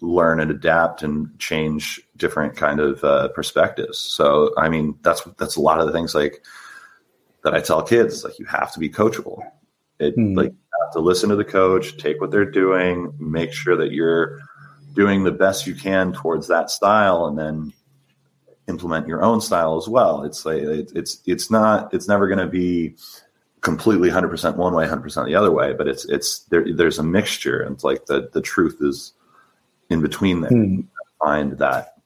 learn 0.01 0.39
and 0.39 0.51
adapt 0.51 1.03
and 1.03 1.37
change 1.39 2.01
different 2.17 2.55
kind 2.55 2.79
of 2.79 3.03
uh, 3.03 3.29
perspectives. 3.29 3.97
So, 3.97 4.53
I 4.57 4.69
mean, 4.69 4.97
that's 5.01 5.21
that's 5.37 5.55
a 5.55 5.61
lot 5.61 5.79
of 5.79 5.87
the 5.87 5.93
things 5.93 6.15
like 6.15 6.43
that 7.43 7.53
I 7.53 7.61
tell 7.61 7.81
kids. 7.81 8.23
Like, 8.23 8.39
you 8.39 8.45
have 8.45 8.71
to 8.73 8.79
be 8.79 8.89
coachable. 8.89 9.41
It 9.99 10.15
mm. 10.17 10.35
like 10.35 10.51
you 10.51 10.85
have 10.85 10.93
to 10.93 10.99
listen 10.99 11.29
to 11.29 11.35
the 11.35 11.43
coach, 11.43 11.97
take 11.97 12.21
what 12.21 12.31
they're 12.31 12.49
doing, 12.49 13.13
make 13.19 13.53
sure 13.53 13.75
that 13.77 13.91
you're 13.91 14.39
doing 14.93 15.23
the 15.23 15.31
best 15.31 15.67
you 15.67 15.75
can 15.75 16.13
towards 16.13 16.47
that 16.47 16.69
style, 16.69 17.25
and 17.25 17.37
then 17.37 17.73
implement 18.67 19.07
your 19.07 19.23
own 19.23 19.41
style 19.41 19.77
as 19.77 19.87
well. 19.87 20.23
It's 20.23 20.45
like 20.45 20.61
it's 20.61 21.21
it's 21.25 21.51
not 21.51 21.93
it's 21.93 22.07
never 22.07 22.27
going 22.27 22.39
to 22.39 22.47
be 22.47 22.95
completely 23.61 24.09
100% 24.09 24.55
one 24.55 24.73
way 24.73 24.85
100% 24.85 25.25
the 25.25 25.35
other 25.35 25.51
way 25.51 25.73
but 25.73 25.85
it's 25.85 26.05
it's 26.05 26.39
there 26.45 26.65
there's 26.73 26.97
a 26.97 27.03
mixture 27.03 27.59
and 27.59 27.75
it's 27.75 27.83
like 27.83 28.05
the 28.05 28.29
the 28.31 28.39
truth 28.41 28.77
is 28.79 29.11
in 29.89 30.01
between 30.01 30.41
them 30.41 30.53
mm. 30.53 30.85
find 31.19 31.57
that 31.57 31.99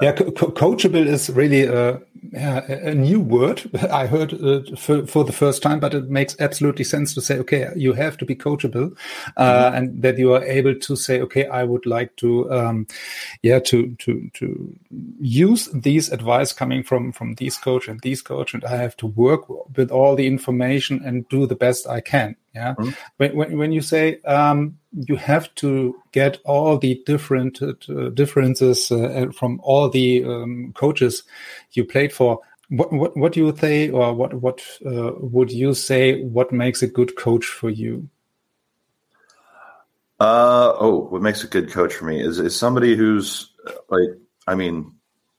yeah, 0.00 0.12
co 0.12 0.30
coachable 0.30 1.06
is 1.06 1.30
really 1.30 1.64
a, 1.64 2.00
a, 2.34 2.94
new 2.94 3.20
word 3.20 3.62
I 3.90 4.06
heard 4.06 4.32
uh, 4.34 4.76
for, 4.76 5.06
for, 5.06 5.24
the 5.24 5.32
first 5.32 5.62
time, 5.62 5.80
but 5.80 5.94
it 5.94 6.08
makes 6.08 6.36
absolutely 6.40 6.84
sense 6.84 7.14
to 7.14 7.20
say, 7.20 7.38
okay, 7.38 7.68
you 7.76 7.92
have 7.92 8.16
to 8.18 8.24
be 8.24 8.34
coachable, 8.34 8.92
uh, 9.36 9.44
mm 9.44 9.72
-hmm. 9.72 9.76
and 9.76 10.02
that 10.02 10.18
you 10.18 10.34
are 10.34 10.58
able 10.58 10.74
to 10.74 10.96
say, 10.96 11.22
okay, 11.22 11.42
I 11.42 11.64
would 11.64 11.86
like 11.86 12.10
to, 12.16 12.50
um, 12.50 12.86
yeah, 13.42 13.62
to 13.62 13.94
to 13.98 14.12
to 14.38 14.46
use 15.20 15.70
these 15.82 16.12
advice 16.12 16.54
coming 16.54 16.84
from 16.84 17.12
from 17.12 17.34
this 17.34 17.58
coach 17.58 17.88
and 17.88 18.00
this 18.00 18.22
coach, 18.22 18.54
and 18.54 18.64
I 18.64 18.76
have 18.76 18.94
to 18.96 19.12
work 19.16 19.42
with 19.76 19.90
all 19.90 20.16
the 20.16 20.26
information 20.26 21.06
and 21.06 21.28
do 21.28 21.46
the 21.46 21.56
best 21.56 21.86
I 21.86 22.00
can. 22.00 22.36
Yeah. 22.54 22.74
Mm-hmm. 22.74 22.90
When, 23.16 23.36
when, 23.36 23.58
when, 23.58 23.72
you 23.72 23.82
say 23.82 24.20
um, 24.24 24.78
you 24.92 25.16
have 25.16 25.54
to 25.56 26.00
get 26.12 26.38
all 26.44 26.78
the 26.78 27.02
different 27.06 27.60
uh, 27.62 28.10
differences 28.10 28.90
uh, 28.90 29.26
from 29.34 29.60
all 29.62 29.88
the 29.88 30.24
um, 30.24 30.72
coaches 30.74 31.22
you 31.72 31.84
played 31.84 32.12
for, 32.12 32.40
what, 32.68 32.92
what, 32.92 33.16
what 33.16 33.32
do 33.32 33.40
you 33.40 33.56
say, 33.56 33.90
or 33.90 34.14
what, 34.14 34.34
what 34.34 34.62
uh, 34.84 35.12
would 35.16 35.50
you 35.50 35.74
say, 35.74 36.22
what 36.22 36.52
makes 36.52 36.82
a 36.82 36.86
good 36.86 37.16
coach 37.16 37.46
for 37.46 37.70
you? 37.70 38.08
Uh, 40.20 40.72
oh, 40.78 41.08
what 41.10 41.22
makes 41.22 41.42
a 41.42 41.48
good 41.48 41.70
coach 41.70 41.94
for 41.94 42.04
me 42.04 42.20
is, 42.20 42.38
is 42.38 42.56
somebody 42.56 42.94
who's 42.94 43.50
like, 43.88 44.10
I 44.46 44.54
mean, 44.54 44.94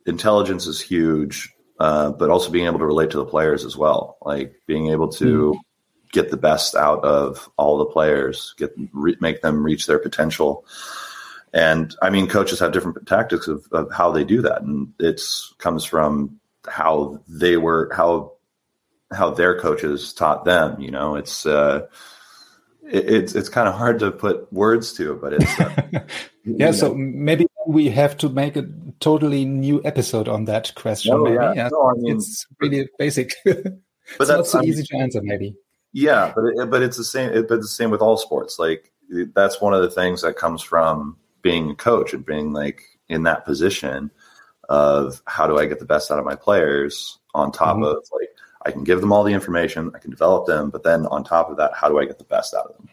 intelligence 0.05 0.67
is 0.67 0.81
huge, 0.81 1.53
uh, 1.79 2.11
but 2.11 2.29
also 2.29 2.51
being 2.51 2.65
able 2.65 2.79
to 2.79 2.85
relate 2.85 3.11
to 3.11 3.17
the 3.17 3.25
players 3.25 3.65
as 3.65 3.77
well. 3.77 4.17
Like 4.21 4.55
being 4.67 4.89
able 4.89 5.09
to, 5.13 5.53
mm 5.53 5.59
get 6.13 6.29
the 6.29 6.37
best 6.37 6.75
out 6.75 7.03
of 7.03 7.49
all 7.57 7.77
the 7.77 7.85
players, 7.85 8.53
get 8.57 8.73
re- 8.93 9.17
make 9.19 9.41
them 9.41 9.63
reach 9.63 9.87
their 9.87 9.99
potential. 9.99 10.65
And 11.51 11.93
I 12.01 12.09
mean, 12.09 12.27
coaches 12.27 12.59
have 12.59 12.71
different 12.71 13.05
tactics 13.05 13.47
of, 13.47 13.67
of 13.71 13.91
how 13.91 14.11
they 14.11 14.23
do 14.23 14.41
that, 14.43 14.61
and 14.61 14.93
it 14.99 15.21
comes 15.57 15.83
from 15.83 16.39
how 16.65 17.21
they 17.27 17.57
were 17.57 17.91
how 17.93 18.33
how 19.11 19.31
their 19.31 19.59
coaches 19.59 20.13
taught 20.13 20.45
them. 20.45 20.79
You 20.79 20.91
know, 20.91 21.15
it's 21.15 21.45
uh, 21.45 21.87
it, 22.89 23.09
it's 23.09 23.35
it's 23.35 23.49
kind 23.49 23.67
of 23.67 23.75
hard 23.75 23.99
to 23.99 24.11
put 24.11 24.51
words 24.53 24.93
to, 24.93 25.15
but 25.15 25.33
it's 25.33 25.59
uh, 25.59 26.05
yeah. 26.45 26.71
So 26.71 26.95
maybe 26.95 27.45
we 27.67 27.89
have 27.89 28.17
to 28.17 28.29
make 28.29 28.55
a 28.55 28.67
totally 28.99 29.45
new 29.45 29.81
episode 29.83 30.27
on 30.27 30.45
that 30.45 30.73
question. 30.75 31.13
Oh, 31.13 31.23
maybe. 31.23 31.35
Yeah. 31.35 31.53
yeah. 31.55 31.69
No, 31.71 31.89
I 31.89 31.93
mean, 31.97 32.17
it's 32.17 32.47
really 32.59 32.87
basic. 32.97 33.33
but 33.45 33.55
it's 34.19 34.29
not 34.29 34.47
so 34.47 34.59
I 34.59 34.61
mean, 34.61 34.69
easy 34.69 34.83
to 34.83 34.97
answer, 34.97 35.21
maybe. 35.21 35.55
Yeah, 35.93 36.33
but 36.35 36.43
it, 36.45 36.69
but 36.69 36.81
it's 36.81 36.97
the 36.97 37.03
same. 37.03 37.31
It, 37.31 37.47
but 37.47 37.61
the 37.61 37.67
same 37.67 37.91
with 37.91 38.01
all 38.01 38.17
sports. 38.17 38.59
Like 38.59 38.91
that's 39.33 39.61
one 39.61 39.73
of 39.73 39.81
the 39.81 39.91
things 39.91 40.23
that 40.23 40.35
comes 40.35 40.61
from 40.61 41.17
being 41.41 41.69
a 41.69 41.75
coach 41.75 42.13
and 42.13 42.25
being 42.25 42.51
like 42.51 42.81
in 43.09 43.23
that 43.23 43.45
position 43.45 44.11
of 44.69 45.21
how 45.27 45.45
do 45.45 45.57
I 45.57 45.65
get 45.65 45.79
the 45.79 45.85
best 45.85 46.09
out 46.09 46.19
of 46.19 46.25
my 46.25 46.35
players 46.35 47.19
on 47.35 47.51
top 47.51 47.75
mm-hmm. 47.75 47.85
of 47.85 48.07
like 48.11 48.29
I 48.65 48.71
can 48.71 48.83
give 48.83 49.01
them 49.01 49.11
all 49.11 49.23
the 49.23 49.33
information, 49.33 49.91
I 49.93 49.99
can 49.99 50.09
develop 50.09 50.47
them, 50.47 50.69
but 50.69 50.83
then 50.83 51.05
on 51.07 51.23
top 51.23 51.49
of 51.49 51.57
that, 51.57 51.73
how 51.75 51.89
do 51.89 51.99
I 51.99 52.05
get 52.05 52.17
the 52.17 52.23
best 52.23 52.53
out 52.53 52.67
of 52.67 52.77
them? 52.77 52.89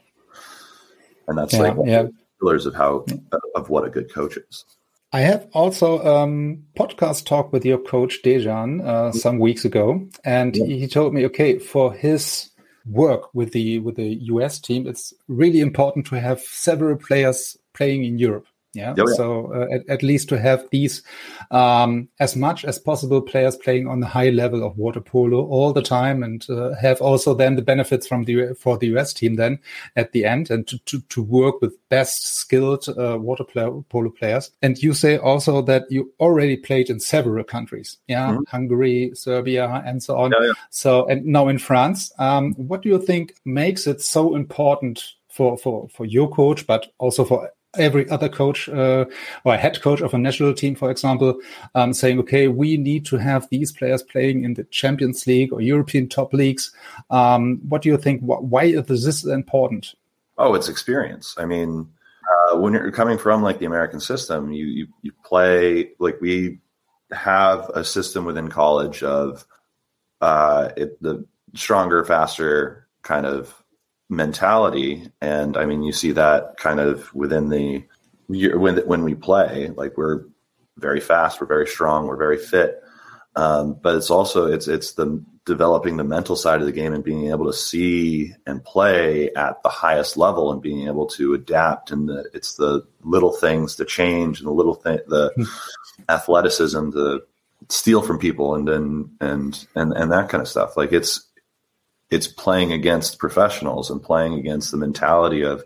And 1.28 1.38
that's 1.38 1.54
yeah, 1.54 1.60
like 1.60 1.76
yeah. 1.84 2.06
pillars 2.40 2.66
of 2.66 2.74
how 2.74 3.06
of 3.54 3.70
what 3.70 3.84
a 3.84 3.90
good 3.90 4.12
coach 4.12 4.36
is. 4.36 4.64
I 5.12 5.20
have 5.20 5.48
also 5.52 6.04
um 6.04 6.64
podcast 6.76 7.26
talk 7.26 7.52
with 7.52 7.64
your 7.64 7.78
coach 7.78 8.18
Dejan 8.24 8.80
uh, 8.80 8.84
mm-hmm. 8.84 9.18
some 9.18 9.38
weeks 9.38 9.64
ago, 9.64 10.08
and 10.24 10.56
yeah. 10.56 10.66
he 10.66 10.86
told 10.88 11.14
me, 11.14 11.24
okay, 11.26 11.58
for 11.58 11.92
his 11.92 12.49
work 12.86 13.34
with 13.34 13.52
the 13.52 13.78
with 13.80 13.96
the 13.96 14.14
US 14.34 14.58
team, 14.58 14.86
it's 14.86 15.12
really 15.28 15.60
important 15.60 16.06
to 16.06 16.20
have 16.20 16.40
several 16.40 16.96
players 16.96 17.56
playing 17.72 18.04
in 18.04 18.18
Europe. 18.18 18.46
Yeah. 18.72 18.94
Yeah. 18.96 19.04
So 19.14 19.52
uh, 19.52 19.74
at, 19.74 19.88
at, 19.88 20.02
least 20.04 20.28
to 20.28 20.38
have 20.38 20.64
these 20.70 21.02
um, 21.50 22.08
as 22.20 22.36
much 22.36 22.64
as 22.64 22.78
possible 22.78 23.20
players 23.20 23.56
playing 23.56 23.88
on 23.88 23.98
the 23.98 24.06
high 24.06 24.30
level 24.30 24.62
of 24.62 24.78
water 24.78 25.00
polo 25.00 25.44
all 25.46 25.72
the 25.72 25.82
time, 25.82 26.22
and 26.22 26.48
uh, 26.48 26.74
have 26.76 27.00
also 27.00 27.34
then 27.34 27.56
the 27.56 27.62
benefits 27.62 28.06
from 28.06 28.24
the 28.24 28.54
for 28.54 28.78
the 28.78 28.86
US 28.96 29.12
team 29.12 29.34
then 29.34 29.58
at 29.96 30.12
the 30.12 30.24
end, 30.24 30.50
and 30.50 30.68
to 30.68 30.78
to, 30.78 31.00
to 31.00 31.22
work 31.22 31.60
with 31.60 31.76
best 31.88 32.24
skilled 32.24 32.88
uh, 32.96 33.18
water 33.18 33.44
polo 33.44 34.10
players. 34.10 34.52
And 34.62 34.80
you 34.80 34.94
say 34.94 35.16
also 35.16 35.62
that 35.62 35.90
you 35.90 36.12
already 36.20 36.56
played 36.56 36.90
in 36.90 37.00
several 37.00 37.42
countries, 37.42 37.98
yeah, 38.06 38.30
mm-hmm. 38.30 38.42
Hungary, 38.46 39.10
Serbia, 39.14 39.82
and 39.84 40.00
so 40.00 40.16
on. 40.16 40.30
Yeah, 40.30 40.46
yeah. 40.46 40.52
So 40.70 41.08
and 41.08 41.26
now 41.26 41.48
in 41.48 41.58
France, 41.58 42.12
um, 42.20 42.54
what 42.54 42.82
do 42.82 42.88
you 42.88 43.00
think 43.00 43.34
makes 43.44 43.88
it 43.88 44.00
so 44.00 44.36
important? 44.36 45.14
For, 45.32 45.56
for, 45.56 45.88
for 45.90 46.04
your 46.04 46.28
coach, 46.28 46.66
but 46.66 46.92
also 46.98 47.24
for 47.24 47.52
every 47.76 48.08
other 48.10 48.28
coach 48.28 48.68
uh, 48.68 49.04
or 49.44 49.56
head 49.56 49.80
coach 49.80 50.00
of 50.00 50.14
a 50.14 50.18
national 50.18 50.54
team, 50.54 50.74
for 50.74 50.90
example, 50.90 51.38
um, 51.74 51.92
saying, 51.92 52.18
okay, 52.18 52.48
we 52.48 52.76
need 52.76 53.06
to 53.06 53.16
have 53.16 53.48
these 53.50 53.72
players 53.72 54.02
playing 54.02 54.44
in 54.44 54.54
the 54.54 54.64
Champions 54.64 55.26
League 55.26 55.52
or 55.52 55.60
European 55.60 56.08
top 56.08 56.32
leagues. 56.32 56.72
Um, 57.10 57.60
what 57.68 57.82
do 57.82 57.88
you 57.88 57.96
think? 57.96 58.20
Why 58.22 58.64
is 58.64 59.04
this 59.04 59.24
important? 59.24 59.94
Oh, 60.38 60.54
it's 60.54 60.68
experience. 60.68 61.34
I 61.38 61.44
mean, 61.44 61.88
uh, 62.30 62.56
when 62.56 62.72
you're 62.72 62.90
coming 62.90 63.18
from 63.18 63.42
like 63.42 63.58
the 63.58 63.66
American 63.66 64.00
system, 64.00 64.52
you, 64.52 64.66
you, 64.66 64.86
you 65.02 65.12
play 65.24 65.90
like 65.98 66.20
we 66.20 66.58
have 67.12 67.68
a 67.74 67.84
system 67.84 68.24
within 68.24 68.48
college 68.48 69.02
of 69.02 69.44
uh, 70.20 70.70
it, 70.76 71.00
the 71.02 71.24
stronger, 71.54 72.04
faster 72.04 72.86
kind 73.02 73.26
of 73.26 73.59
mentality. 74.10 75.10
And 75.22 75.56
I 75.56 75.64
mean, 75.64 75.82
you 75.82 75.92
see 75.92 76.12
that 76.12 76.56
kind 76.58 76.80
of 76.80 77.14
within 77.14 77.48
the 77.48 77.84
when 78.28 78.76
when 78.86 79.04
we 79.04 79.14
play, 79.14 79.68
like 79.68 79.96
we're 79.96 80.24
very 80.76 81.00
fast, 81.00 81.40
we're 81.40 81.46
very 81.46 81.66
strong, 81.66 82.06
we're 82.06 82.16
very 82.16 82.38
fit. 82.38 82.82
Um, 83.36 83.78
but 83.80 83.94
it's 83.94 84.10
also 84.10 84.46
it's 84.52 84.68
it's 84.68 84.92
the 84.92 85.24
developing 85.46 85.96
the 85.96 86.04
mental 86.04 86.36
side 86.36 86.60
of 86.60 86.66
the 86.66 86.72
game 86.72 86.92
and 86.92 87.02
being 87.02 87.28
able 87.28 87.46
to 87.46 87.52
see 87.52 88.34
and 88.46 88.62
play 88.62 89.30
at 89.34 89.62
the 89.62 89.68
highest 89.68 90.16
level 90.16 90.52
and 90.52 90.60
being 90.60 90.86
able 90.86 91.06
to 91.06 91.32
adapt 91.34 91.90
and 91.90 92.08
the, 92.08 92.28
it's 92.34 92.54
the 92.54 92.86
little 93.02 93.32
things 93.32 93.74
to 93.74 93.84
change 93.84 94.38
and 94.38 94.46
the 94.46 94.52
little 94.52 94.74
thing 94.74 94.98
the 95.08 95.32
hmm. 95.34 95.44
athleticism 96.08 96.90
to 96.90 97.22
steal 97.68 98.02
from 98.02 98.18
people 98.18 98.54
and 98.54 98.68
then 98.68 99.10
and, 99.20 99.66
and 99.74 99.92
and 99.92 100.12
that 100.12 100.28
kind 100.28 100.42
of 100.42 100.48
stuff 100.48 100.76
like 100.76 100.92
it's 100.92 101.29
it's 102.10 102.26
playing 102.26 102.72
against 102.72 103.18
professionals 103.18 103.90
and 103.90 104.02
playing 104.02 104.34
against 104.34 104.70
the 104.70 104.76
mentality 104.76 105.42
of 105.42 105.64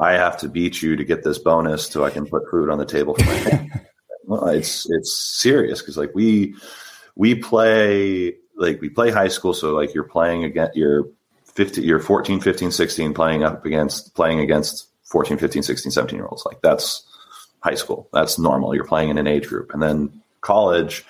I 0.00 0.12
have 0.12 0.36
to 0.38 0.48
beat 0.48 0.82
you 0.82 0.96
to 0.96 1.04
get 1.04 1.22
this 1.22 1.38
bonus 1.38 1.86
so 1.86 2.04
I 2.04 2.10
can 2.10 2.26
put 2.26 2.50
food 2.50 2.70
on 2.70 2.78
the 2.78 2.86
table 2.86 3.14
for 3.14 3.24
my 3.24 3.70
well, 4.24 4.48
it's 4.48 4.90
it's 4.90 5.16
serious 5.16 5.80
because 5.80 5.96
like 5.96 6.14
we 6.14 6.54
we 7.14 7.34
play 7.34 8.36
like 8.56 8.80
we 8.80 8.88
play 8.88 9.10
high 9.10 9.28
school, 9.28 9.54
so 9.54 9.74
like 9.74 9.94
you're 9.94 10.04
playing 10.04 10.44
against 10.44 10.76
you're 10.76 11.08
50, 11.44 11.82
you're 11.82 12.00
14, 12.00 12.40
15, 12.40 12.70
16 12.70 13.14
playing 13.14 13.44
up 13.44 13.64
against 13.64 14.14
playing 14.14 14.40
against 14.40 14.88
14, 15.04 15.36
15, 15.38 15.62
16, 15.62 15.92
17 15.92 16.16
year 16.18 16.26
olds. 16.26 16.44
Like 16.46 16.60
that's 16.62 17.06
high 17.60 17.74
school. 17.74 18.08
That's 18.12 18.38
normal. 18.38 18.74
You're 18.74 18.84
playing 18.84 19.10
in 19.10 19.18
an 19.18 19.26
age 19.26 19.48
group. 19.48 19.72
And 19.72 19.82
then 19.82 20.22
college, 20.40 21.04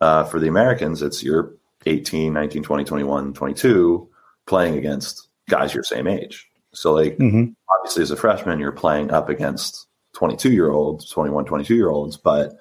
uh, 0.00 0.24
for 0.24 0.40
the 0.40 0.48
Americans, 0.48 1.02
it's 1.02 1.22
you're 1.22 1.52
18, 1.88 2.32
19, 2.32 2.62
20, 2.62 2.84
21, 2.84 3.32
22 3.32 4.08
playing 4.46 4.76
against 4.76 5.28
guys 5.48 5.74
your 5.74 5.82
same 5.82 6.06
age. 6.06 6.48
So 6.72 6.92
like 6.92 7.16
mm-hmm. 7.16 7.52
obviously 7.74 8.02
as 8.02 8.10
a 8.10 8.16
freshman, 8.16 8.58
you're 8.58 8.72
playing 8.72 9.10
up 9.10 9.28
against 9.28 9.86
22 10.14 10.52
year 10.52 10.70
olds, 10.70 11.10
21, 11.10 11.46
22 11.46 11.74
year 11.74 11.90
olds, 11.90 12.16
but 12.16 12.54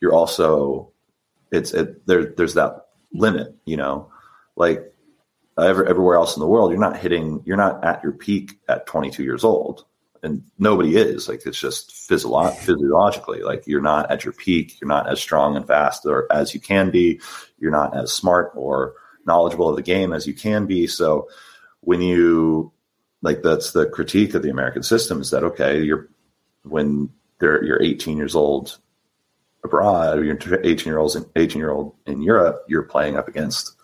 you're 0.00 0.14
also, 0.14 0.90
it's, 1.50 1.72
it, 1.72 2.06
there, 2.06 2.24
there's 2.24 2.54
that 2.54 2.86
limit, 3.12 3.54
you 3.64 3.76
know, 3.76 4.10
like 4.56 4.92
ever, 5.58 5.84
everywhere 5.84 6.16
else 6.16 6.36
in 6.36 6.40
the 6.40 6.46
world, 6.46 6.70
you're 6.70 6.80
not 6.80 6.96
hitting, 6.96 7.42
you're 7.44 7.56
not 7.56 7.84
at 7.84 8.02
your 8.02 8.12
peak 8.12 8.58
at 8.68 8.86
22 8.86 9.22
years 9.22 9.44
old. 9.44 9.84
And 10.24 10.44
nobody 10.56 10.96
is. 10.96 11.28
Like 11.28 11.44
it's 11.46 11.58
just 11.58 11.90
physiolo- 11.90 12.54
physiologically 12.54 13.42
like 13.42 13.66
you're 13.66 13.80
not 13.80 14.10
at 14.10 14.24
your 14.24 14.32
peak. 14.32 14.80
You're 14.80 14.88
not 14.88 15.08
as 15.08 15.20
strong 15.20 15.56
and 15.56 15.66
fast 15.66 16.06
or 16.06 16.32
as 16.32 16.54
you 16.54 16.60
can 16.60 16.90
be 16.90 17.20
you're 17.62 17.70
not 17.70 17.96
as 17.96 18.12
smart 18.12 18.52
or 18.54 18.94
knowledgeable 19.24 19.70
of 19.70 19.76
the 19.76 19.82
game 19.82 20.12
as 20.12 20.26
you 20.26 20.34
can 20.34 20.66
be 20.66 20.86
so 20.86 21.28
when 21.80 22.02
you 22.02 22.70
like 23.22 23.42
that's 23.42 23.72
the 23.72 23.86
critique 23.86 24.34
of 24.34 24.42
the 24.42 24.50
american 24.50 24.82
system 24.82 25.20
is 25.20 25.30
that 25.30 25.44
okay 25.44 25.80
you're 25.80 26.08
when 26.64 27.08
they're 27.38 27.64
you're 27.64 27.82
18 27.82 28.16
years 28.16 28.34
old 28.34 28.78
abroad 29.64 30.18
or 30.18 30.24
you're 30.24 30.38
18 30.64 30.86
year 30.86 30.98
olds 30.98 31.16
18 31.36 31.58
year 31.58 31.70
old 31.70 31.94
in 32.06 32.20
europe 32.20 32.64
you're 32.68 32.82
playing 32.82 33.16
up 33.16 33.28
against 33.28 33.76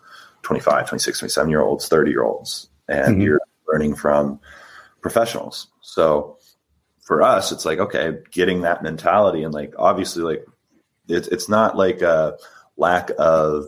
25 0.43 0.89
26 0.89 1.19
27 1.19 1.49
year 1.49 1.61
olds 1.61 1.87
30 1.87 2.11
year 2.11 2.23
olds 2.23 2.69
and 2.87 3.13
mm-hmm. 3.13 3.21
you're 3.21 3.41
learning 3.67 3.95
from 3.95 4.39
professionals 5.01 5.67
so 5.81 6.37
for 7.09 7.23
us, 7.23 7.51
it's 7.51 7.65
like, 7.65 7.79
okay, 7.79 8.19
getting 8.29 8.61
that 8.61 8.83
mentality 8.83 9.41
and 9.41 9.51
like, 9.51 9.73
obviously 9.79 10.21
like 10.21 10.45
it's, 11.07 11.27
it's 11.29 11.49
not 11.49 11.75
like 11.75 12.03
a 12.03 12.37
lack 12.79 13.11
of 13.19 13.65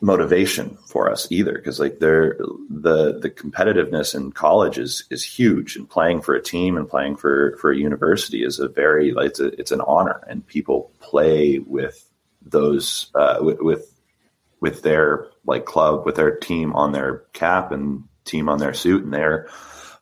motivation 0.00 0.76
for 0.88 1.10
us 1.10 1.30
either. 1.30 1.58
Cause 1.58 1.80
like 1.80 2.00
there, 2.00 2.36
the, 2.68 3.18
the 3.20 3.30
competitiveness 3.30 4.14
in 4.14 4.32
college 4.32 4.76
is, 4.78 5.04
is 5.10 5.24
huge 5.24 5.76
and 5.76 5.88
playing 5.88 6.20
for 6.20 6.34
a 6.34 6.42
team 6.42 6.76
and 6.76 6.88
playing 6.88 7.16
for, 7.16 7.56
for 7.58 7.72
a 7.72 7.78
university 7.78 8.44
is 8.44 8.58
a 8.58 8.68
very, 8.68 9.12
like, 9.12 9.30
it's 9.30 9.40
a, 9.40 9.58
it's 9.60 9.72
an 9.72 9.80
honor 9.82 10.22
and 10.28 10.46
people 10.46 10.92
play 11.00 11.60
with 11.60 12.08
those, 12.44 13.10
uh, 13.14 13.38
with, 13.40 13.60
with, 13.60 14.00
with 14.60 14.82
their 14.82 15.28
like 15.46 15.64
club, 15.64 16.04
with 16.04 16.16
their 16.16 16.36
team 16.36 16.74
on 16.74 16.92
their 16.92 17.24
cap 17.32 17.72
and 17.72 18.04
team 18.24 18.48
on 18.48 18.58
their 18.58 18.74
suit 18.74 19.04
and 19.04 19.14
they're, 19.14 19.48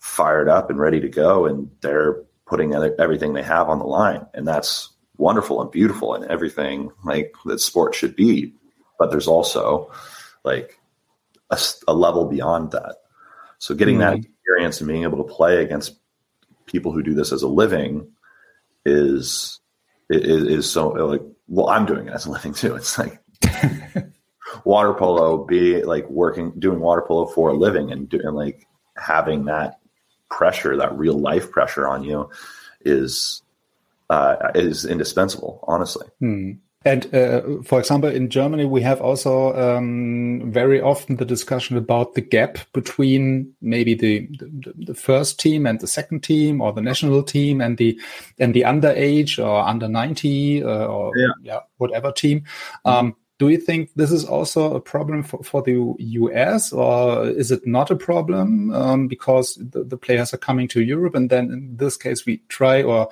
fired 0.00 0.48
up 0.48 0.70
and 0.70 0.80
ready 0.80 0.98
to 1.00 1.08
go, 1.08 1.44
and 1.44 1.70
they're 1.82 2.22
putting 2.46 2.74
everything 2.74 3.34
they 3.34 3.42
have 3.42 3.68
on 3.68 3.78
the 3.78 3.84
line, 3.84 4.26
and 4.32 4.48
that's 4.48 4.88
wonderful 5.20 5.60
and 5.60 5.70
beautiful 5.70 6.14
and 6.14 6.24
everything 6.26 6.90
like 7.04 7.34
that 7.44 7.60
sport 7.60 7.94
should 7.94 8.16
be. 8.16 8.54
But 8.98 9.10
there's 9.10 9.28
also 9.28 9.90
like 10.44 10.78
a, 11.50 11.58
a 11.86 11.94
level 11.94 12.26
beyond 12.26 12.72
that. 12.72 12.96
So 13.58 13.74
getting 13.74 13.98
mm-hmm. 13.98 14.20
that 14.20 14.24
experience 14.24 14.80
and 14.80 14.88
being 14.88 15.04
able 15.04 15.24
to 15.24 15.32
play 15.32 15.62
against 15.62 15.98
people 16.66 16.92
who 16.92 17.02
do 17.02 17.14
this 17.14 17.32
as 17.32 17.42
a 17.42 17.48
living 17.48 18.10
is 18.86 19.60
is, 20.08 20.42
is 20.44 20.70
so 20.70 20.88
like 20.88 21.20
well 21.46 21.68
i'm 21.68 21.84
doing 21.84 22.08
it 22.08 22.14
as 22.14 22.24
a 22.24 22.30
living 22.30 22.54
too 22.54 22.74
it's 22.74 22.96
like 22.96 23.20
water 24.64 24.94
polo 24.94 25.44
be 25.44 25.82
like 25.82 26.08
working 26.08 26.52
doing 26.58 26.80
water 26.80 27.02
polo 27.06 27.26
for 27.26 27.50
a 27.50 27.54
living 27.54 27.92
and 27.92 28.08
doing 28.08 28.34
like 28.34 28.66
having 28.96 29.46
that 29.46 29.80
pressure, 30.30 30.76
that 30.76 30.96
real 30.96 31.18
life 31.18 31.50
pressure 31.50 31.86
on 31.86 32.04
you, 32.04 32.30
is 32.82 33.42
uh, 34.10 34.50
is 34.54 34.84
indispensable. 34.84 35.64
Honestly. 35.66 36.06
Hmm. 36.18 36.52
And 36.86 37.14
uh, 37.14 37.42
for 37.62 37.78
example, 37.78 38.08
in 38.08 38.30
Germany, 38.30 38.64
we 38.64 38.80
have 38.80 39.02
also 39.02 39.54
um, 39.54 40.50
very 40.50 40.80
often 40.80 41.16
the 41.16 41.26
discussion 41.26 41.76
about 41.76 42.14
the 42.14 42.22
gap 42.22 42.56
between 42.72 43.52
maybe 43.60 43.92
the, 43.92 44.26
the, 44.38 44.72
the 44.86 44.94
first 44.94 45.38
team 45.38 45.66
and 45.66 45.78
the 45.78 45.86
second 45.86 46.22
team, 46.22 46.62
or 46.62 46.72
the 46.72 46.80
national 46.80 47.22
team 47.22 47.60
and 47.60 47.76
the 47.76 48.00
and 48.38 48.54
the 48.54 48.62
underage 48.62 49.38
or 49.38 49.60
under 49.60 49.88
ninety 49.88 50.64
uh, 50.64 50.86
or 50.86 51.12
yeah. 51.18 51.32
yeah. 51.42 51.60
whatever 51.76 52.12
team. 52.12 52.44
Um, 52.86 53.14
do 53.38 53.48
you 53.48 53.58
think 53.58 53.90
this 53.96 54.12
is 54.12 54.26
also 54.26 54.74
a 54.74 54.80
problem 54.80 55.22
for, 55.22 55.42
for 55.42 55.62
the 55.62 55.94
US, 55.98 56.72
or 56.72 57.26
is 57.26 57.50
it 57.50 57.66
not 57.66 57.90
a 57.90 57.96
problem 57.96 58.72
um, 58.74 59.08
because 59.08 59.54
the, 59.54 59.82
the, 59.82 59.96
players 59.96 60.34
are 60.34 60.38
coming 60.38 60.68
to 60.68 60.82
Europe, 60.82 61.14
and 61.14 61.30
then 61.30 61.50
in 61.50 61.76
this 61.76 61.96
case 61.96 62.26
we 62.26 62.42
try, 62.48 62.82
or 62.82 63.08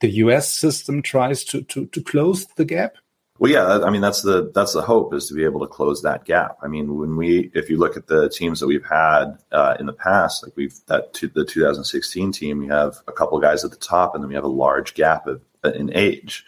the 0.00 0.10
US 0.24 0.52
system 0.52 1.02
tries 1.02 1.44
to 1.44 1.62
to, 1.62 1.86
to 1.86 2.02
close 2.02 2.46
the 2.56 2.64
gap? 2.64 2.96
Well, 3.38 3.50
yeah, 3.50 3.78
I 3.78 3.88
mean 3.88 4.02
that's 4.02 4.20
the 4.20 4.52
that's 4.54 4.74
the 4.74 4.82
hope 4.82 5.14
is 5.14 5.26
to 5.28 5.34
be 5.34 5.44
able 5.44 5.60
to 5.60 5.66
close 5.66 6.02
that 6.02 6.26
gap. 6.26 6.58
I 6.62 6.68
mean, 6.68 6.98
when 6.98 7.16
we 7.16 7.50
if 7.54 7.70
you 7.70 7.78
look 7.78 7.96
at 7.96 8.06
the 8.06 8.28
teams 8.28 8.60
that 8.60 8.66
we've 8.66 8.84
had 8.84 9.38
uh, 9.50 9.76
in 9.80 9.86
the 9.86 9.94
past, 9.94 10.42
like 10.42 10.52
we've 10.56 10.74
that 10.88 11.14
to 11.14 11.28
the 11.28 11.46
2016 11.46 12.32
team, 12.32 12.58
we 12.58 12.66
have 12.66 12.96
a 13.08 13.12
couple 13.12 13.38
guys 13.40 13.64
at 13.64 13.70
the 13.70 13.78
top, 13.78 14.14
and 14.14 14.22
then 14.22 14.28
we 14.28 14.34
have 14.34 14.44
a 14.44 14.48
large 14.48 14.92
gap 14.92 15.26
of, 15.26 15.40
in 15.64 15.90
age. 15.94 16.44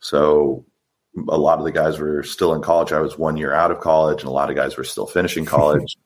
So 0.00 0.64
a 1.28 1.36
lot 1.36 1.58
of 1.58 1.64
the 1.64 1.72
guys 1.72 1.98
were 1.98 2.22
still 2.22 2.54
in 2.54 2.62
college. 2.62 2.92
I 2.92 3.00
was 3.00 3.18
one 3.18 3.36
year 3.36 3.52
out 3.52 3.70
of 3.70 3.80
college, 3.80 4.22
and 4.22 4.28
a 4.28 4.32
lot 4.32 4.48
of 4.48 4.56
guys 4.56 4.78
were 4.78 4.84
still 4.84 5.06
finishing 5.06 5.44
college, 5.58 5.96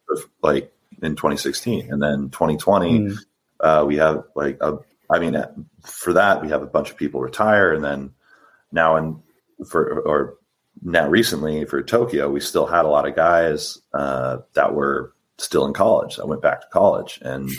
like 0.43 0.73
in 1.03 1.15
2016. 1.15 1.93
And 1.93 2.03
then 2.03 2.31
2020, 2.31 2.99
mm. 2.99 3.17
uh, 3.61 3.85
we 3.87 3.97
have 3.97 4.25
like 4.35 4.59
a, 4.61 4.79
I 5.11 5.19
mean, 5.19 5.37
for 5.83 6.13
that 6.13 6.43
we 6.43 6.49
have 6.49 6.63
a 6.63 6.67
bunch 6.67 6.91
of 6.91 6.97
people 6.97 7.21
retire, 7.21 7.73
and 7.73 7.85
then 7.85 8.11
now 8.73 8.97
and 8.97 9.21
for 9.69 10.01
or 10.01 10.37
now 10.83 11.09
recently 11.09 11.65
for 11.65 11.83
Tokyo, 11.83 12.31
we 12.31 12.41
still 12.41 12.67
had 12.67 12.85
a 12.85 12.89
lot 12.89 13.09
of 13.09 13.17
guys 13.17 13.79
uh, 13.95 14.39
that 14.55 14.75
were 14.75 15.15
still 15.39 15.67
in 15.67 15.75
college 15.75 16.19
I 16.19 16.25
went 16.25 16.43
back 16.43 16.61
to 16.63 16.67
college, 16.69 17.19
and 17.23 17.51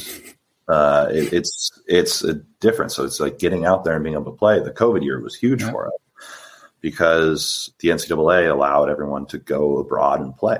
uh, 0.67 1.07
it, 1.11 1.33
it's 1.33 1.81
it's 1.87 2.23
a 2.23 2.35
difference. 2.59 2.95
So 2.95 3.03
it's 3.03 3.19
like 3.19 3.39
getting 3.39 3.65
out 3.65 3.83
there 3.83 3.95
and 3.95 4.03
being 4.03 4.15
able 4.15 4.31
to 4.31 4.37
play. 4.37 4.59
The 4.59 4.71
COVID 4.71 5.03
year 5.03 5.21
was 5.21 5.35
huge 5.35 5.61
yeah. 5.61 5.71
for 5.71 5.87
us 5.87 5.93
because 6.81 7.71
the 7.79 7.89
NCAA 7.89 8.51
allowed 8.51 8.89
everyone 8.89 9.25
to 9.27 9.37
go 9.37 9.77
abroad 9.77 10.21
and 10.21 10.35
play 10.35 10.59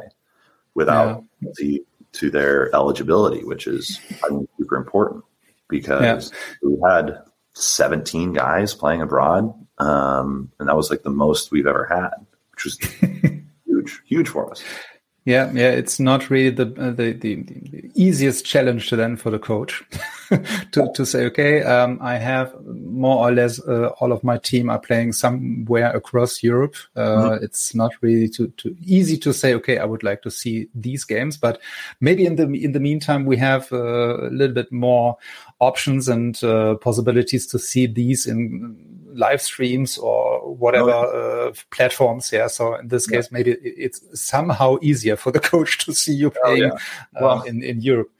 without 0.73 1.23
yeah. 1.41 1.52
the 1.56 1.86
to 2.13 2.32
their 2.32 2.73
eligibility, 2.73 3.43
which 3.43 3.67
is 3.67 4.00
I 4.23 4.30
mean, 4.30 4.47
super 4.58 4.78
important 4.78 5.23
because 5.69 6.32
yeah. 6.32 6.69
we 6.69 6.77
had 6.89 7.21
17 7.53 8.34
guys 8.34 8.73
playing 8.73 9.01
abroad, 9.01 9.53
um, 9.80 10.51
and 10.60 10.69
that 10.69 10.75
was 10.75 10.89
like 10.89 11.03
the 11.03 11.10
most 11.10 11.51
we've 11.51 11.67
ever 11.67 11.86
had, 11.86 12.13
which 12.51 12.65
was 12.65 12.77
huge, 13.65 14.01
huge 14.06 14.30
for 14.30 14.49
us. 14.51 14.63
Yeah, 15.25 15.51
yeah, 15.51 15.71
it's 15.71 15.99
not 15.99 16.30
really 16.30 16.51
the, 16.51 16.73
uh, 16.80 16.91
the, 16.91 17.12
the 17.12 17.36
the 17.43 17.91
easiest 17.95 18.45
challenge 18.45 18.88
to 18.89 18.95
then 18.95 19.17
for 19.17 19.30
the 19.30 19.39
coach 19.39 19.84
to 20.71 20.91
to 20.93 21.05
say, 21.05 21.25
okay, 21.25 21.63
um, 21.63 21.99
I 22.01 22.17
have 22.17 22.53
more 22.65 23.27
or 23.27 23.31
less 23.31 23.59
uh, 23.67 23.89
all 23.99 24.11
of 24.11 24.23
my 24.23 24.37
team 24.37 24.69
are 24.69 24.79
playing 24.79 25.13
somewhere 25.13 25.91
across 25.95 26.43
Europe. 26.43 26.75
Uh, 26.95 27.01
mm-hmm. 27.01 27.43
It's 27.43 27.73
not 27.73 27.91
really 28.01 28.29
too 28.29 28.49
too 28.57 28.75
easy 28.83 29.17
to 29.19 29.33
say, 29.33 29.53
okay, 29.55 29.77
I 29.77 29.85
would 29.85 30.03
like 30.03 30.21
to 30.23 30.31
see 30.31 30.69
these 30.75 31.03
games, 31.03 31.37
but 31.37 31.61
maybe 32.01 32.25
in 32.25 32.35
the 32.35 32.43
in 32.43 32.73
the 32.73 32.79
meantime 32.79 33.25
we 33.25 33.37
have 33.37 33.71
uh, 33.71 34.27
a 34.27 34.31
little 34.31 34.55
bit 34.55 34.71
more 34.71 35.17
options 35.59 36.07
and 36.07 36.43
uh, 36.43 36.75
possibilities 36.75 37.47
to 37.47 37.59
see 37.59 37.87
these 37.87 38.25
in 38.25 38.97
live 39.13 39.41
streams 39.41 39.97
or 39.97 40.55
whatever 40.55 40.91
oh, 40.91 41.49
uh, 41.49 41.53
platforms. 41.71 42.31
Yeah. 42.31 42.47
So 42.47 42.75
in 42.75 42.87
this 42.87 43.07
case, 43.07 43.25
yeah. 43.25 43.37
maybe 43.37 43.51
it's 43.61 44.01
somehow 44.13 44.77
easier 44.81 45.15
for 45.15 45.31
the 45.31 45.39
coach 45.51 45.79
to 45.85 45.93
see 45.93 46.13
you 46.13 46.29
playing 46.29 46.71
oh, 46.71 46.77
yeah. 47.19 47.27
um, 47.27 47.47
in, 47.47 47.63
in 47.63 47.81
Europe. 47.81 48.11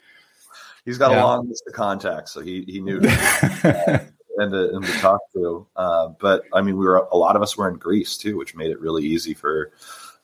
He's 0.88 0.96
got 0.96 1.10
yeah. 1.10 1.22
a 1.22 1.26
long 1.26 1.46
list 1.46 1.64
of 1.66 1.74
contacts, 1.74 2.32
so 2.32 2.40
he, 2.40 2.64
he 2.66 2.80
knew 2.80 2.98
uh, 2.98 3.98
and, 4.38 4.52
to, 4.52 4.74
and 4.74 4.82
to 4.82 4.92
talk 5.00 5.20
to. 5.34 5.66
Uh, 5.76 6.08
but 6.18 6.44
I 6.54 6.62
mean, 6.62 6.78
we 6.78 6.86
were 6.86 7.06
a 7.12 7.16
lot 7.18 7.36
of 7.36 7.42
us 7.42 7.58
were 7.58 7.68
in 7.68 7.76
Greece 7.76 8.16
too, 8.16 8.38
which 8.38 8.54
made 8.54 8.70
it 8.70 8.80
really 8.80 9.04
easy 9.04 9.34
for 9.34 9.70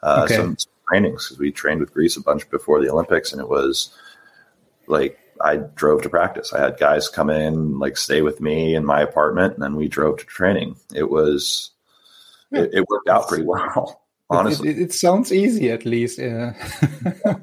uh, 0.02 0.22
okay. 0.24 0.36
some, 0.36 0.56
some 0.56 0.72
trainings 0.88 1.26
because 1.26 1.38
we 1.38 1.52
trained 1.52 1.80
with 1.80 1.92
Greece 1.92 2.16
a 2.16 2.22
bunch 2.22 2.48
before 2.48 2.80
the 2.80 2.88
Olympics, 2.88 3.30
and 3.30 3.42
it 3.42 3.48
was 3.50 3.94
like 4.86 5.18
I 5.42 5.56
drove 5.56 6.00
to 6.00 6.08
practice. 6.08 6.54
I 6.54 6.60
had 6.60 6.78
guys 6.78 7.10
come 7.10 7.28
in, 7.28 7.78
like 7.78 7.98
stay 7.98 8.22
with 8.22 8.40
me 8.40 8.74
in 8.74 8.86
my 8.86 9.02
apartment, 9.02 9.52
and 9.52 9.62
then 9.62 9.76
we 9.76 9.86
drove 9.86 10.16
to 10.16 10.24
training. 10.24 10.76
It 10.94 11.10
was, 11.10 11.72
yeah. 12.50 12.60
it, 12.60 12.70
it, 12.72 12.88
worked 12.88 13.10
out 13.10 13.28
pretty 13.28 13.44
well. 13.44 14.00
Honestly, 14.30 14.70
it, 14.70 14.78
it, 14.78 14.82
it 14.84 14.92
sounds 14.94 15.30
easy 15.30 15.70
at 15.70 15.84
least. 15.84 16.18
Yeah. 16.18 16.54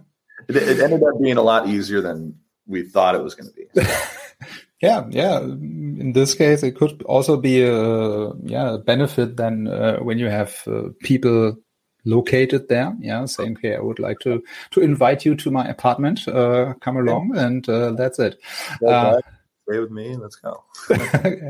it, 0.48 0.80
ended 0.80 1.04
up 1.04 1.22
being 1.22 1.38
a 1.38 1.44
lot 1.44 1.68
easier 1.68 2.02
than 2.02 2.36
we 2.72 2.84
thought 2.84 3.16
it 3.16 3.24
was 3.24 3.36
going 3.36 3.50
to 3.50 3.56
be. 3.56 3.66
yeah, 4.82 5.06
yeah. 5.10 5.40
In 5.40 6.14
this 6.14 6.34
case, 6.34 6.64
it 6.64 6.76
could 6.76 7.04
also 7.04 7.38
be 7.38 7.62
a 7.62 8.32
yeah 8.44 8.78
benefit 8.84 9.38
than 9.38 9.68
uh, 9.68 9.98
when 9.98 10.18
you 10.18 10.28
have 10.28 10.64
uh, 10.68 10.90
people 11.02 11.58
located 12.06 12.70
there. 12.70 12.96
Yeah, 13.00 13.26
saying, 13.26 13.58
"Okay, 13.58 13.76
I 13.76 13.82
would 13.82 14.00
like 14.00 14.20
to 14.20 14.42
to 14.72 14.82
invite 14.82 15.26
you 15.26 15.36
to 15.36 15.52
my 15.52 15.68
apartment. 15.68 16.28
Uh, 16.28 16.74
come 16.82 16.98
along," 16.98 17.38
and 17.38 17.68
uh, 17.70 17.92
that's 17.92 18.18
it. 18.18 18.40
Uh, 18.86 19.22
Stay 19.69 19.80
with 19.80 19.91
me. 19.91 20.15
Let's 20.15 20.36
go. 20.36 20.63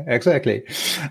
exactly. 0.06 0.64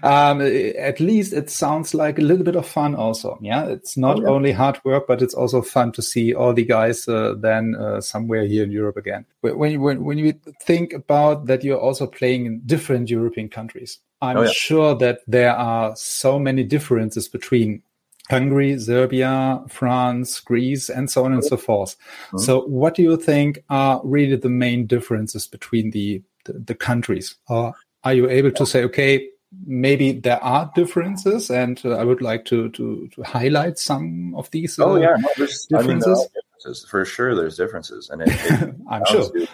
Um, 0.03 0.41
at 0.41 0.99
least 0.99 1.33
it 1.33 1.49
sounds 1.49 1.93
like 1.93 2.19
a 2.19 2.21
little 2.21 2.43
bit 2.43 2.55
of 2.55 2.67
fun. 2.67 2.95
Also, 2.95 3.37
yeah, 3.41 3.65
it's 3.65 3.97
not 3.97 4.19
oh, 4.19 4.21
yeah. 4.21 4.29
only 4.29 4.51
hard 4.51 4.79
work, 4.83 5.07
but 5.07 5.21
it's 5.21 5.33
also 5.33 5.61
fun 5.61 5.91
to 5.93 6.01
see 6.01 6.33
all 6.33 6.53
the 6.53 6.65
guys 6.65 7.07
uh, 7.07 7.35
then 7.37 7.75
uh, 7.75 8.01
somewhere 8.01 8.45
here 8.45 8.63
in 8.63 8.71
Europe 8.71 8.97
again. 8.97 9.25
When 9.41 9.71
you 9.71 9.81
when, 9.81 10.03
when 10.03 10.17
you 10.17 10.33
think 10.61 10.93
about 10.93 11.47
that, 11.47 11.63
you're 11.63 11.79
also 11.79 12.07
playing 12.07 12.45
in 12.45 12.61
different 12.65 13.09
European 13.09 13.49
countries. 13.49 13.99
I'm 14.21 14.37
oh, 14.37 14.43
yeah. 14.43 14.51
sure 14.53 14.95
that 14.95 15.21
there 15.27 15.55
are 15.55 15.95
so 15.95 16.37
many 16.37 16.63
differences 16.63 17.27
between 17.27 17.81
Hungary, 18.29 18.79
Serbia, 18.79 19.61
France, 19.67 20.39
Greece, 20.39 20.89
and 20.89 21.09
so 21.09 21.25
on 21.25 21.33
and 21.33 21.43
so 21.43 21.57
forth. 21.57 21.97
Mm-hmm. 22.27 22.37
So, 22.37 22.61
what 22.61 22.95
do 22.95 23.01
you 23.01 23.17
think 23.17 23.63
are 23.69 23.99
really 24.03 24.37
the 24.37 24.49
main 24.49 24.85
differences 24.85 25.47
between 25.47 25.91
the, 25.91 26.21
the, 26.45 26.53
the 26.53 26.75
countries? 26.75 27.35
Or 27.47 27.73
are 28.03 28.13
you 28.13 28.29
able 28.29 28.51
to 28.51 28.65
say, 28.65 28.83
okay, 28.85 29.29
maybe 29.65 30.13
there 30.13 30.43
are 30.43 30.71
differences, 30.75 31.49
and 31.49 31.81
uh, 31.85 31.95
I 31.97 32.03
would 32.03 32.21
like 32.21 32.45
to, 32.45 32.69
to, 32.69 33.09
to 33.13 33.23
highlight 33.23 33.79
some 33.79 34.33
of 34.35 34.49
these? 34.51 34.79
Uh, 34.79 34.85
oh 34.85 34.95
yeah, 34.95 35.15
no, 35.17 35.27
differences. 35.29 35.67
I 35.73 35.81
mean, 35.81 35.99
differences. 35.99 36.85
For 36.89 37.05
sure, 37.05 37.35
there's 37.35 37.57
differences, 37.57 38.09
and 38.09 38.21
it, 38.21 38.29
it 38.29 38.75
I'm 38.89 39.05
sure. 39.05 39.29
To, 39.31 39.47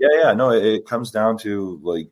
yeah, 0.00 0.08
yeah, 0.22 0.32
no, 0.32 0.50
it, 0.50 0.64
it 0.64 0.86
comes 0.86 1.10
down 1.10 1.38
to 1.38 1.80
like 1.82 2.08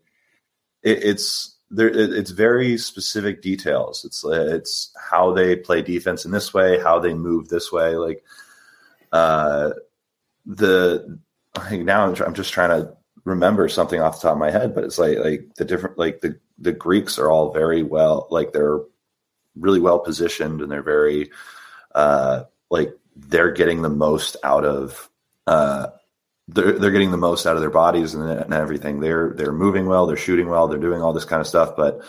it, 0.83 1.05
it's 1.05 1.57
there 1.71 1.89
it's 1.89 2.31
very 2.31 2.79
specific 2.79 3.43
details 3.43 4.05
it's 4.05 4.25
it's 4.25 4.91
how 4.99 5.33
they 5.33 5.55
play 5.55 5.83
defense 5.83 6.25
in 6.25 6.31
this 6.31 6.55
way 6.55 6.81
how 6.81 6.99
they 6.99 7.13
move 7.13 7.49
this 7.49 7.71
way 7.71 7.95
like 7.97 8.25
uh 9.13 9.71
the 10.47 11.19
like 11.57 11.81
now 11.81 12.07
I'm, 12.07 12.15
I'm 12.23 12.35
just 12.35 12.53
trying 12.53 12.71
to 12.71 12.97
remember 13.29 13.69
something 13.69 14.01
off 14.01 14.17
the 14.17 14.29
top 14.29 14.33
of 14.33 14.39
my 14.39 14.51
head 14.51 14.75
but 14.75 14.85
it's 14.85 14.99
like 14.99 15.19
like 15.19 15.55
the 15.57 15.65
different 15.65 15.99
like 15.99 16.21
the 16.21 16.39
the 16.59 16.73
greeks 16.73 17.19
are 17.19 17.31
all 17.31 17.53
very 17.53 17.83
well 17.83 18.27
like 18.31 18.53
they're 18.53 18.81
really 19.57 19.81
well 19.81 19.99
positioned 19.99 20.61
and 20.61 20.71
they're 20.71 20.83
very 20.83 21.31
uh 21.95 22.45
like 22.71 22.93
they're 23.17 23.53
getting 23.53 23.83
the 23.83 23.89
most 23.89 24.37
out 24.45 24.65
of 24.65 25.09
uh 25.47 25.89
they're 26.49 26.73
they're 26.73 26.91
getting 26.91 27.11
the 27.11 27.17
most 27.17 27.47
out 27.47 27.57
of 27.57 27.61
their 27.61 27.71
bodies 27.71 28.15
and, 28.15 28.29
and 28.29 28.55
everything. 28.55 29.01
They're 29.01 29.33
they're 29.37 29.53
moving 29.53 29.87
well, 29.87 30.07
they're 30.07 30.17
shooting 30.17 30.49
well, 30.49 30.67
they're 30.67 30.79
doing 30.79 31.03
all 31.03 31.13
this 31.13 31.27
kind 31.27 31.41
of 31.41 31.47
stuff, 31.47 31.77
but 31.77 32.03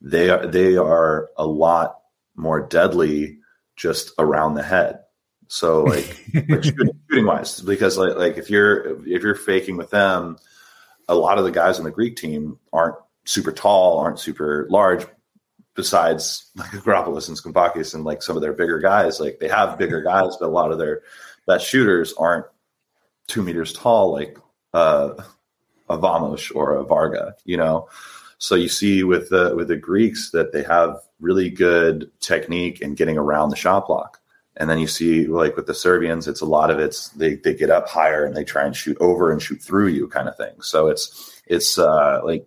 they 0.00 0.30
are 0.30 0.46
they 0.46 0.76
are 0.76 1.28
a 1.36 1.44
lot 1.44 1.98
more 2.36 2.60
deadly 2.60 3.38
just 3.76 4.12
around 4.18 4.54
the 4.54 4.62
head. 4.62 5.00
So 5.48 5.82
like, 5.82 6.24
like 6.48 6.64
shooting, 6.64 7.00
shooting, 7.10 7.26
wise, 7.26 7.60
because 7.60 7.98
like 7.98 8.16
like 8.16 8.38
if 8.38 8.48
you're 8.48 9.04
if 9.06 9.22
you're 9.22 9.34
faking 9.34 9.76
with 9.76 9.90
them, 9.90 10.38
a 11.10 11.14
lot 11.14 11.38
of 11.38 11.44
the 11.44 11.50
guys 11.50 11.78
on 11.78 11.84
the 11.84 11.90
Greek 11.90 12.16
team 12.16 12.58
aren't 12.72 12.94
super 13.24 13.52
tall, 13.52 13.98
aren't 13.98 14.20
super 14.20 14.66
large. 14.70 15.06
Besides 15.74 16.50
like 16.56 16.70
Argyropoulos 16.70 17.28
and 17.28 17.36
Skoupakis 17.36 17.94
and 17.94 18.04
like 18.04 18.22
some 18.22 18.36
of 18.36 18.42
their 18.42 18.52
bigger 18.52 18.78
guys, 18.78 19.20
like 19.20 19.38
they 19.40 19.48
have 19.48 19.78
bigger 19.78 20.02
guys, 20.02 20.36
but 20.38 20.46
a 20.46 20.48
lot 20.48 20.72
of 20.72 20.78
their 20.78 21.02
best 21.46 21.66
shooters 21.66 22.12
aren't 22.14 22.46
two 23.26 23.42
meters 23.42 23.72
tall 23.72 24.12
like 24.12 24.38
uh, 24.74 25.14
a 25.88 25.96
Vamos 25.96 26.50
or 26.50 26.74
a 26.74 26.84
Varga, 26.84 27.34
you 27.44 27.56
know. 27.56 27.88
So 28.38 28.54
you 28.54 28.68
see 28.68 29.04
with 29.04 29.28
the 29.30 29.54
with 29.56 29.68
the 29.68 29.76
Greeks 29.76 30.30
that 30.30 30.52
they 30.52 30.62
have 30.62 31.00
really 31.20 31.50
good 31.50 32.10
technique 32.20 32.80
in 32.80 32.94
getting 32.94 33.18
around 33.18 33.50
the 33.50 33.56
shot 33.56 33.86
block. 33.86 34.19
And 34.56 34.68
then 34.68 34.78
you 34.78 34.86
see 34.86 35.26
like 35.26 35.56
with 35.56 35.66
the 35.66 35.74
Serbians, 35.74 36.28
it's 36.28 36.40
a 36.40 36.46
lot 36.46 36.70
of 36.70 36.78
it's 36.78 37.08
they 37.10 37.36
they 37.36 37.54
get 37.54 37.70
up 37.70 37.88
higher 37.88 38.24
and 38.24 38.36
they 38.36 38.44
try 38.44 38.64
and 38.64 38.76
shoot 38.76 38.96
over 39.00 39.30
and 39.30 39.40
shoot 39.40 39.62
through 39.62 39.88
you 39.88 40.08
kind 40.08 40.28
of 40.28 40.36
thing. 40.36 40.60
So 40.60 40.88
it's 40.88 41.40
it's 41.46 41.78
uh, 41.78 42.20
like 42.24 42.46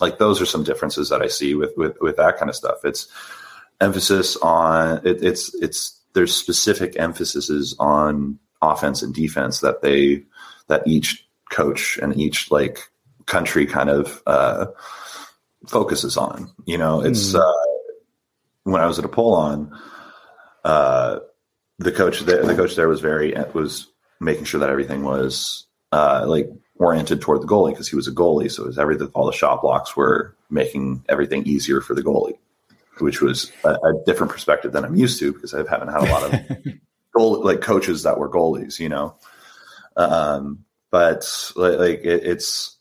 like 0.00 0.18
those 0.18 0.40
are 0.40 0.46
some 0.46 0.64
differences 0.64 1.08
that 1.08 1.22
I 1.22 1.28
see 1.28 1.54
with 1.54 1.70
with 1.76 1.96
with 2.00 2.16
that 2.16 2.38
kind 2.38 2.48
of 2.48 2.56
stuff. 2.56 2.84
It's 2.84 3.08
emphasis 3.80 4.36
on 4.38 5.06
it, 5.06 5.22
it's 5.22 5.54
it's 5.54 6.00
there's 6.12 6.34
specific 6.34 6.98
emphases 6.98 7.74
on 7.78 8.38
offense 8.60 9.02
and 9.02 9.14
defense 9.14 9.60
that 9.60 9.82
they 9.82 10.24
that 10.68 10.86
each 10.86 11.26
coach 11.50 11.98
and 11.98 12.16
each 12.18 12.50
like 12.50 12.90
country 13.26 13.64
kind 13.64 13.90
of 13.90 14.22
uh, 14.26 14.66
focuses 15.66 16.16
on. 16.16 16.50
You 16.66 16.78
know, 16.78 17.00
it's 17.00 17.32
mm. 17.32 17.40
uh, 17.40 17.82
when 18.64 18.80
I 18.80 18.86
was 18.86 18.98
at 18.98 19.04
Apollon. 19.04 19.72
uh, 20.64 21.20
the 21.78 21.92
coach 21.92 22.20
there, 22.20 22.44
the 22.44 22.54
coach 22.54 22.76
there 22.76 22.88
was 22.88 23.00
very 23.00 23.34
was 23.52 23.88
making 24.20 24.44
sure 24.44 24.60
that 24.60 24.70
everything 24.70 25.02
was 25.02 25.66
uh, 25.92 26.24
like 26.26 26.48
oriented 26.76 27.20
toward 27.20 27.40
the 27.40 27.46
goalie 27.46 27.70
because 27.70 27.88
he 27.88 27.96
was 27.96 28.08
a 28.08 28.12
goalie, 28.12 28.50
so 28.50 28.64
it 28.64 28.66
was 28.66 28.78
everything. 28.78 29.08
All 29.14 29.26
the 29.26 29.32
shot 29.32 29.62
blocks 29.62 29.96
were 29.96 30.36
making 30.50 31.04
everything 31.08 31.44
easier 31.46 31.80
for 31.80 31.94
the 31.94 32.02
goalie, 32.02 32.38
which 32.98 33.20
was 33.20 33.50
a, 33.64 33.70
a 33.70 34.02
different 34.06 34.32
perspective 34.32 34.72
than 34.72 34.84
I'm 34.84 34.96
used 34.96 35.18
to 35.20 35.32
because 35.32 35.54
I 35.54 35.58
haven't 35.58 35.88
had 35.88 36.08
a 36.08 36.12
lot 36.12 36.34
of 36.34 36.74
goal 37.16 37.44
like 37.44 37.60
coaches 37.60 38.02
that 38.04 38.18
were 38.18 38.30
goalies, 38.30 38.78
you 38.78 38.88
know. 38.88 39.16
Um, 39.96 40.64
but 40.90 41.52
like 41.56 42.00
it, 42.04 42.24
it's 42.24 42.76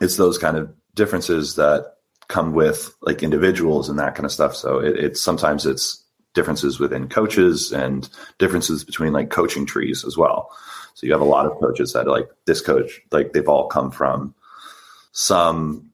it's 0.00 0.16
those 0.16 0.38
kind 0.38 0.56
of 0.56 0.72
differences 0.94 1.56
that 1.56 1.94
come 2.28 2.52
with 2.52 2.94
like 3.00 3.22
individuals 3.22 3.88
and 3.88 3.98
that 3.98 4.14
kind 4.14 4.26
of 4.26 4.32
stuff. 4.32 4.54
So 4.54 4.78
it, 4.78 4.96
it's 4.96 5.20
sometimes 5.20 5.66
it's 5.66 6.04
differences 6.34 6.78
within 6.78 7.08
coaches 7.08 7.72
and 7.72 8.08
differences 8.38 8.84
between 8.84 9.12
like 9.12 9.30
coaching 9.30 9.66
trees 9.66 10.04
as 10.04 10.16
well. 10.16 10.50
So 10.94 11.06
you 11.06 11.12
have 11.12 11.20
a 11.20 11.24
lot 11.24 11.46
of 11.46 11.58
coaches 11.60 11.92
that 11.92 12.06
like 12.06 12.28
this 12.46 12.60
coach, 12.60 13.00
like 13.12 13.32
they've 13.32 13.48
all 13.48 13.66
come 13.68 13.90
from 13.90 14.34
some 15.12 15.90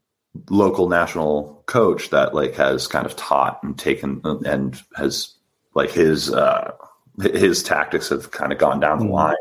local 0.51 0.89
national 0.89 1.63
coach 1.67 2.11
that 2.11 2.35
like 2.35 2.55
has 2.55 2.87
kind 2.87 3.07
of 3.07 3.17
taught 3.17 3.63
and 3.63 3.79
taken 3.79 4.21
and 4.25 4.83
has 4.97 5.35
like 5.75 5.91
his 5.91 6.33
uh 6.33 6.73
his 7.21 7.63
tactics 7.63 8.09
have 8.09 8.31
kind 8.33 8.53
of 8.53 8.59
gone 8.59 8.81
down 8.81 8.99
the 8.99 9.05
mm-hmm. 9.05 9.15
line. 9.15 9.37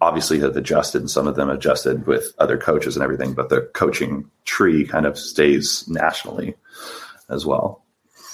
Obviously, 0.00 0.38
have 0.40 0.56
adjusted, 0.56 1.00
and 1.00 1.10
some 1.10 1.26
of 1.26 1.36
them 1.36 1.48
adjusted 1.48 2.06
with 2.06 2.34
other 2.38 2.58
coaches 2.58 2.96
and 2.96 3.02
everything. 3.02 3.32
But 3.32 3.48
the 3.48 3.62
coaching 3.74 4.30
tree 4.44 4.84
kind 4.84 5.06
of 5.06 5.18
stays 5.18 5.88
nationally 5.88 6.54
as 7.30 7.46
well. 7.46 7.83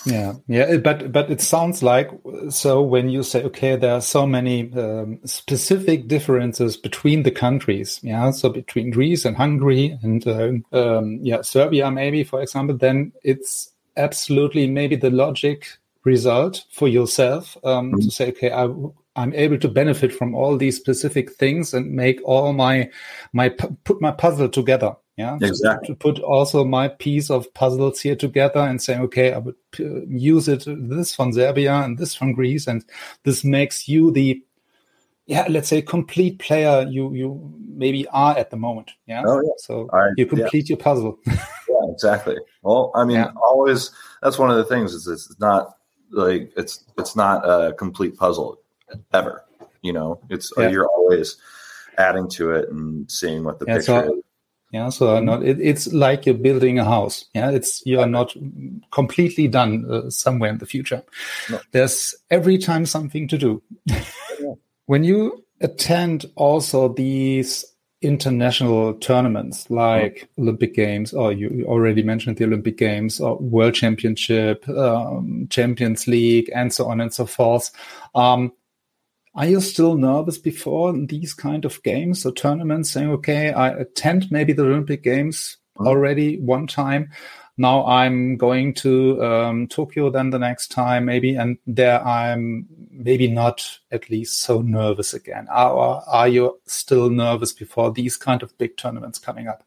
Yeah, 0.07 0.35
yeah, 0.49 0.79
but 0.79 1.13
but 1.13 1.31
it 1.31 1.41
sounds 1.41 1.83
like 1.83 2.11
so 2.49 2.83
when 2.83 3.11
you 3.11 3.23
say 3.23 3.43
okay, 3.45 3.77
there 3.77 3.95
are 3.95 4.01
so 4.01 4.27
many 4.27 4.73
um, 4.73 5.21
specific 5.25 6.09
differences 6.09 6.77
between 6.77 7.23
the 7.23 7.31
countries. 7.31 8.01
Yeah, 8.03 8.31
so 8.31 8.49
between 8.49 8.91
Greece 8.91 9.25
and 9.25 9.37
Hungary 9.37 9.99
and 10.03 10.27
uh, 10.27 10.53
um, 10.73 11.19
yeah, 11.23 11.43
Serbia 11.43 11.91
maybe 11.91 12.25
for 12.25 12.41
example, 12.41 12.77
then 12.77 13.13
it's 13.23 13.73
absolutely 13.97 14.67
maybe 14.67 14.97
the 14.97 15.11
logic 15.11 15.67
result 16.05 16.65
for 16.71 16.89
yourself 16.89 17.57
um, 17.65 17.93
mm-hmm. 17.93 18.01
to 18.01 18.11
say, 18.11 18.29
okay, 18.29 18.51
I, 18.51 18.69
I'm 19.17 19.35
able 19.35 19.59
to 19.59 19.69
benefit 19.69 20.15
from 20.15 20.35
all 20.35 20.57
these 20.57 20.77
specific 20.77 21.33
things 21.33 21.75
and 21.75 21.93
make 21.93 22.21
all 22.25 22.53
my 22.53 22.91
my 23.33 23.49
put 23.49 24.01
my 24.01 24.13
puzzle 24.13 24.49
together. 24.49 24.97
Yeah, 25.17 25.37
exactly. 25.41 25.89
To, 25.89 25.93
to 25.93 25.99
put 25.99 26.19
also 26.21 26.65
my 26.65 26.89
piece 26.89 27.31
of 27.31 27.53
puzzles 27.53 28.01
here 28.01 28.17
together 28.17 28.61
and 28.61 28.81
say, 28.81 28.99
okay, 28.99 29.33
I 29.33 29.39
would 29.39 29.57
uh, 29.79 30.01
use 30.07 30.49
it 30.49 30.65
this 30.67 31.15
from 31.15 31.33
Serbia 31.33 31.75
and 31.75 31.99
this 31.99 32.15
from 32.15 32.33
Greece, 32.33 32.67
and 32.67 32.85
this 33.25 33.45
makes 33.45 33.89
you 33.89 34.11
the 34.11 34.43
yeah, 35.27 35.47
let's 35.49 35.69
say 35.69 35.81
complete 35.81 36.41
player 36.41 36.85
you 36.89 37.15
you 37.15 37.55
maybe 37.69 38.05
are 38.09 38.37
at 38.37 38.51
the 38.51 38.57
moment. 38.57 38.91
Yeah. 39.07 39.23
Oh, 39.25 39.41
yeah. 39.41 39.51
So 39.59 39.89
I, 39.93 40.09
you 40.17 40.27
complete 40.27 40.69
yeah. 40.69 40.75
your 40.75 40.79
puzzle. 40.79 41.21
yeah, 41.27 41.93
exactly. 41.93 42.37
Well, 42.63 42.91
I 42.97 43.05
mean, 43.05 43.19
yeah. 43.19 43.31
always 43.47 43.93
that's 44.23 44.39
one 44.39 44.51
of 44.51 44.57
the 44.57 44.65
things 44.65 44.93
is 44.93 45.07
it's 45.07 45.39
not 45.39 45.77
like 46.11 46.53
it's 46.57 46.85
it's 46.99 47.15
not 47.15 47.49
a 47.49 47.73
complete 47.75 48.17
puzzle 48.17 48.61
ever. 49.13 49.45
You 49.83 49.93
know, 49.93 50.21
it's 50.31 50.53
yeah. 50.57 50.69
you're 50.69 50.89
always 50.89 51.37
adding 51.97 52.29
to 52.31 52.51
it 52.53 52.69
and 52.71 53.09
seeing 53.11 53.45
what 53.45 53.61
the 53.61 53.67
picture 53.67 53.83
so, 53.83 54.15
is. 54.15 54.25
Yeah, 54.73 54.91
so 54.91 55.19
not, 55.21 55.43
it, 55.43 55.61
it's 55.61 55.93
like 55.93 56.27
you're 56.27 56.35
building 56.37 56.79
a 56.79 56.85
house. 56.85 57.25
Yeah, 57.35 57.51
it's 57.51 57.85
you 57.85 58.01
are 58.01 58.07
not 58.07 58.35
completely 58.93 59.49
done 59.49 59.85
uh, 59.91 60.11
somewhere 60.11 60.51
in 60.51 60.59
the 60.59 60.67
future. 60.67 61.03
No. 61.51 61.61
There's 61.73 62.15
every 62.31 62.57
time 62.57 62.87
something 62.87 63.27
to 63.29 63.39
do. 63.39 63.63
Yeah. 63.87 64.05
when 64.87 65.03
you 65.03 65.45
attend 65.61 66.27
also 66.37 66.89
these 66.89 67.65
international 68.03 68.95
tournaments 68.95 69.71
like 69.71 70.29
oh. 70.39 70.43
Olympic 70.43 70.75
Games, 70.75 71.13
or 71.13 71.33
you 71.33 71.65
already 71.67 72.03
mentioned 72.03 72.37
the 72.37 72.45
Olympic 72.45 72.79
Games, 72.79 73.21
or 73.21 73.37
World 73.39 73.75
Championship, 73.75 74.67
um, 74.69 75.47
Champions 75.51 76.07
League, 76.07 76.51
and 76.55 76.73
so 76.73 76.89
on 76.89 77.01
and 77.01 77.13
so 77.13 77.27
forth. 77.27 77.71
Um, 78.15 78.53
are 79.35 79.47
you 79.47 79.61
still 79.61 79.97
nervous 79.97 80.39
before 80.39 80.93
these 80.93 81.35
kind 81.35 81.65
of 81.65 81.83
games 81.83 82.27
or 82.27 82.33
tournaments 82.33 82.91
saying, 82.91 83.11
okay, 83.11 83.53
I 83.53 83.71
attend 83.71 84.31
maybe 84.31 84.53
the 84.53 84.65
Olympic 84.65 85.03
Games 85.05 85.59
already 85.79 86.39
one 86.41 86.67
time. 86.67 87.11
Now 87.57 87.85
I'm 87.87 88.37
going 88.37 88.75
to 88.75 89.23
um, 89.23 89.69
Tokyo 89.69 90.11
then 90.11 90.31
the 90.31 90.39
next 90.39 90.69
time 90.69 91.05
maybe, 91.05 91.35
and 91.37 91.59
there 91.67 92.05
I'm 92.05 92.67
maybe 92.91 93.29
not 93.29 93.79
at 93.93 94.09
least 94.09 94.41
so 94.41 94.63
nervous 94.63 95.15
again. 95.15 95.47
Are, 95.51 96.03
are 96.07 96.29
you 96.29 96.59
still 96.67 97.11
nervous 97.11 97.53
before 97.53 97.93
these 97.93 98.17
kind 98.17 98.43
of 98.43 98.57
big 98.57 98.77
tournaments 98.77 99.19
coming 99.19 99.47
up? 99.47 99.63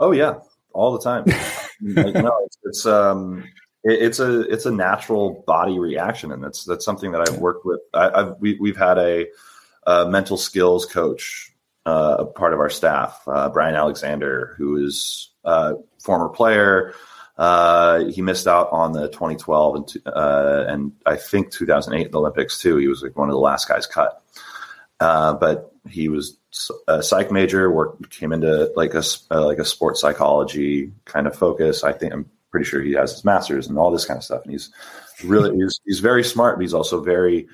Oh 0.00 0.12
yeah, 0.12 0.34
all 0.72 0.92
the 0.92 1.00
time. 1.00 1.24
like, 1.80 2.14
no, 2.14 2.32
it's, 2.44 2.58
it's 2.64 2.86
um, 2.86 3.44
it, 3.84 4.02
it's 4.02 4.18
a 4.18 4.40
it's 4.42 4.66
a 4.66 4.70
natural 4.70 5.42
body 5.46 5.78
reaction, 5.78 6.32
and 6.32 6.42
that's 6.42 6.64
that's 6.64 6.84
something 6.84 7.12
that 7.12 7.28
I've 7.28 7.38
worked 7.38 7.64
with. 7.64 7.80
I, 7.94 8.24
have 8.24 8.36
we, 8.40 8.56
we've 8.60 8.76
had 8.76 8.98
a, 8.98 9.26
a, 9.86 10.08
mental 10.08 10.36
skills 10.36 10.86
coach, 10.86 11.52
uh, 11.86 12.16
a 12.20 12.26
part 12.26 12.52
of 12.52 12.60
our 12.60 12.70
staff, 12.70 13.22
uh, 13.26 13.48
Brian 13.48 13.74
Alexander, 13.74 14.54
who 14.58 14.84
is 14.84 15.30
a 15.44 15.74
former 16.02 16.28
player. 16.28 16.94
Uh, 17.36 18.06
he 18.06 18.20
missed 18.20 18.48
out 18.48 18.68
on 18.72 18.92
the 18.92 19.06
2012 19.08 19.76
and 19.76 19.96
uh, 20.06 20.64
and 20.66 20.92
I 21.06 21.16
think 21.16 21.52
2008 21.52 22.10
the 22.10 22.18
Olympics 22.18 22.60
too. 22.60 22.78
He 22.78 22.88
was 22.88 23.02
like 23.02 23.16
one 23.16 23.28
of 23.28 23.32
the 23.32 23.38
last 23.38 23.68
guys 23.68 23.86
cut, 23.86 24.22
uh, 24.98 25.34
but 25.34 25.72
he 25.88 26.08
was 26.08 26.36
a 26.88 27.00
psych 27.00 27.30
major. 27.30 27.70
Worked 27.70 28.10
came 28.10 28.32
into 28.32 28.72
like 28.74 28.94
a 28.94 29.04
uh, 29.30 29.46
like 29.46 29.58
a 29.58 29.64
sports 29.64 30.00
psychology 30.00 30.92
kind 31.04 31.28
of 31.28 31.36
focus. 31.36 31.84
I 31.84 31.92
think 31.92 32.12
I'm 32.12 32.28
pretty 32.50 32.64
sure 32.64 32.82
he 32.82 32.92
has 32.92 33.12
his 33.12 33.24
master's 33.24 33.68
and 33.68 33.78
all 33.78 33.90
this 33.90 34.04
kind 34.04 34.18
of 34.18 34.24
stuff. 34.24 34.42
And 34.42 34.52
he's 34.52 34.70
really 35.24 35.56
he's 35.56 35.80
he's 35.84 36.00
very 36.00 36.24
smart, 36.24 36.56
but 36.56 36.62
he's 36.62 36.74
also 36.74 37.02
very 37.02 37.48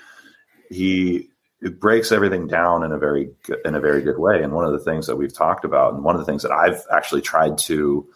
he 0.71 1.29
it 1.61 1.81
breaks 1.81 2.13
everything 2.13 2.47
down 2.47 2.85
in 2.85 2.93
a 2.93 2.99
very 2.99 3.31
in 3.65 3.75
a 3.75 3.81
very 3.81 4.03
good 4.03 4.19
way. 4.19 4.43
And 4.43 4.53
one 4.53 4.67
of 4.67 4.73
the 4.73 4.79
things 4.79 5.07
that 5.07 5.17
we've 5.17 5.35
talked 5.35 5.65
about, 5.65 5.95
and 5.95 6.05
one 6.05 6.15
of 6.15 6.21
the 6.21 6.27
things 6.27 6.43
that 6.43 6.53
I've 6.53 6.83
actually 6.93 7.23
tried 7.23 7.59
to 7.59 8.07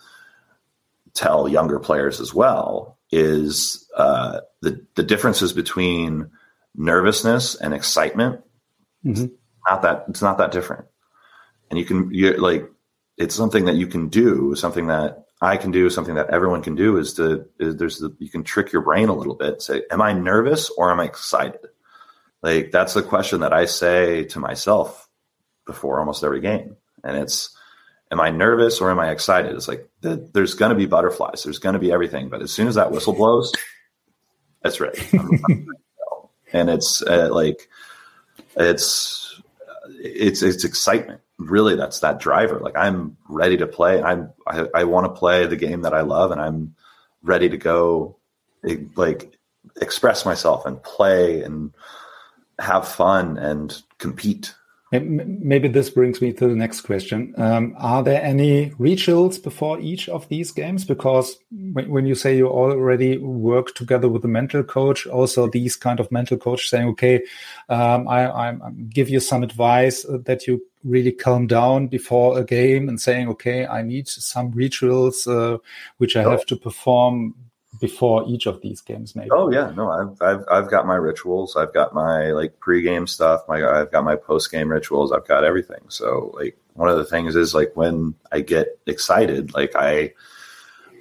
tell 1.14 1.48
younger 1.48 1.80
players 1.80 2.20
as 2.20 2.34
well 2.34 2.98
is 3.10 3.88
uh, 3.96 4.40
the 4.60 4.84
the 4.94 5.02
differences 5.02 5.52
between 5.52 6.30
nervousness 6.74 7.54
and 7.54 7.72
excitement. 7.72 8.42
Mm-hmm. 9.04 9.26
Not 9.68 9.82
that 9.82 10.04
it's 10.08 10.22
not 10.22 10.38
that 10.38 10.52
different, 10.52 10.86
and 11.70 11.78
you 11.78 11.84
can 11.84 12.12
you 12.12 12.36
like 12.36 12.70
it's 13.16 13.34
something 13.34 13.64
that 13.64 13.76
you 13.76 13.86
can 13.86 14.08
do, 14.08 14.54
something 14.54 14.88
that 14.88 15.24
I 15.40 15.56
can 15.56 15.70
do, 15.70 15.88
something 15.88 16.16
that 16.16 16.30
everyone 16.30 16.62
can 16.62 16.74
do 16.74 16.96
is 16.96 17.14
to 17.14 17.46
is 17.58 17.76
there's 17.76 17.98
the, 17.98 18.14
you 18.18 18.28
can 18.28 18.42
trick 18.42 18.72
your 18.72 18.82
brain 18.82 19.08
a 19.08 19.14
little 19.14 19.34
bit. 19.34 19.62
Say, 19.62 19.82
am 19.90 20.02
I 20.02 20.12
nervous 20.12 20.70
or 20.70 20.90
am 20.90 21.00
I 21.00 21.04
excited? 21.04 21.60
Like 22.42 22.70
that's 22.70 22.94
the 22.94 23.02
question 23.02 23.40
that 23.40 23.52
I 23.52 23.64
say 23.66 24.24
to 24.24 24.40
myself 24.40 25.08
before 25.66 26.00
almost 26.00 26.24
every 26.24 26.40
game, 26.40 26.76
and 27.04 27.16
it's 27.16 27.56
am 28.10 28.20
I 28.20 28.30
nervous 28.30 28.80
or 28.80 28.90
am 28.90 28.98
I 28.98 29.10
excited? 29.10 29.54
It's 29.54 29.68
like 29.68 29.88
the, 30.00 30.28
there's 30.32 30.54
going 30.54 30.70
to 30.70 30.76
be 30.76 30.86
butterflies, 30.86 31.44
there's 31.44 31.58
going 31.58 31.74
to 31.74 31.78
be 31.78 31.92
everything, 31.92 32.28
but 32.28 32.42
as 32.42 32.52
soon 32.52 32.68
as 32.68 32.74
that 32.74 32.90
whistle 32.90 33.12
blows, 33.12 33.52
that's 34.62 34.80
ready. 34.80 35.00
and 36.52 36.70
it's 36.70 37.02
uh, 37.02 37.28
like 37.32 37.68
it's 38.56 39.40
it's 39.88 40.42
it's 40.42 40.64
excitement. 40.64 41.20
Really, 41.38 41.76
that's 41.76 42.00
that 42.00 42.18
driver. 42.18 42.58
Like 42.58 42.76
I'm 42.76 43.16
ready 43.28 43.56
to 43.56 43.66
play. 43.66 44.02
I'm 44.02 44.30
I, 44.46 44.66
I 44.74 44.84
want 44.84 45.06
to 45.06 45.18
play 45.18 45.46
the 45.46 45.56
game 45.56 45.82
that 45.82 45.94
I 45.94 46.00
love, 46.00 46.32
and 46.32 46.40
I'm 46.40 46.74
ready 47.22 47.48
to 47.48 47.56
go. 47.56 48.16
Eh, 48.68 48.78
like 48.96 49.38
express 49.80 50.24
myself 50.24 50.66
and 50.66 50.82
play 50.82 51.42
and 51.42 51.72
have 52.58 52.88
fun 52.88 53.38
and 53.38 53.82
compete 53.98 54.54
Maybe 54.90 55.68
this 55.68 55.90
brings 55.90 56.22
me 56.22 56.32
to 56.32 56.48
the 56.48 56.56
next 56.56 56.80
question. 56.80 57.34
Um, 57.36 57.74
are 57.78 58.02
there 58.02 58.22
any 58.22 58.72
rituals 58.78 59.38
before 59.38 59.78
each 59.80 60.08
of 60.08 60.26
these 60.28 60.50
games? 60.50 60.86
Because 60.86 61.38
when, 61.50 61.90
when, 61.90 62.06
you 62.06 62.14
say 62.14 62.34
you 62.34 62.48
already 62.48 63.18
work 63.18 63.74
together 63.74 64.08
with 64.08 64.22
the 64.22 64.28
mental 64.28 64.62
coach, 64.62 65.06
also 65.06 65.46
these 65.46 65.76
kind 65.76 66.00
of 66.00 66.10
mental 66.10 66.38
coach 66.38 66.70
saying, 66.70 66.88
okay, 66.88 67.22
um, 67.68 68.08
I, 68.08 68.30
I, 68.30 68.56
give 68.88 69.10
you 69.10 69.20
some 69.20 69.42
advice 69.42 70.06
that 70.08 70.46
you 70.46 70.62
really 70.84 71.12
calm 71.12 71.46
down 71.46 71.88
before 71.88 72.38
a 72.38 72.44
game 72.44 72.88
and 72.88 72.98
saying, 72.98 73.28
okay, 73.28 73.66
I 73.66 73.82
need 73.82 74.08
some 74.08 74.52
rituals, 74.52 75.26
uh, 75.26 75.58
which 75.98 76.16
I 76.16 76.22
have 76.22 76.46
to 76.46 76.56
perform 76.56 77.34
before 77.80 78.24
each 78.26 78.46
of 78.46 78.60
these 78.62 78.80
games 78.80 79.14
maybe. 79.14 79.30
Oh 79.30 79.50
yeah. 79.50 79.70
No 79.76 79.90
I've, 79.90 80.22
I've 80.22 80.44
i've 80.50 80.70
got 80.70 80.86
my 80.86 80.96
rituals. 80.96 81.56
I've 81.56 81.72
got 81.72 81.94
my 81.94 82.32
like 82.32 82.58
pre-game 82.60 83.06
stuff. 83.06 83.42
My 83.48 83.64
i've 83.64 83.92
got 83.92 84.04
my 84.04 84.16
post-game 84.16 84.68
rituals. 84.68 85.12
I've 85.12 85.26
got 85.28 85.44
everything. 85.44 85.80
So 85.88 86.32
like 86.34 86.56
one 86.74 86.88
of 86.88 86.96
the 86.96 87.04
things 87.04 87.36
is 87.36 87.54
like 87.54 87.72
when 87.74 88.14
i 88.32 88.40
get 88.40 88.78
excited 88.86 89.52
like 89.52 89.72
i 89.74 90.12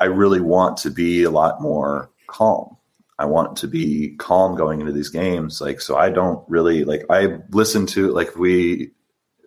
i 0.02 0.06
really 0.06 0.42
want 0.42 0.78
to 0.78 0.90
be 0.90 1.24
a 1.24 1.32
lot 1.32 1.62
more 1.62 2.10
calm. 2.28 2.76
I 3.20 3.26
want 3.26 3.58
to 3.58 3.68
be 3.68 4.16
calm 4.18 4.56
going 4.56 4.80
into 4.80 4.94
these 4.94 5.10
games. 5.10 5.62
Like 5.62 5.82
so 5.82 5.96
i 5.96 6.10
don't 6.10 6.44
really 6.50 6.84
like 6.84 7.06
i 7.10 7.38
listen 7.50 7.86
to 7.88 8.12
like 8.12 8.36
we 8.36 8.92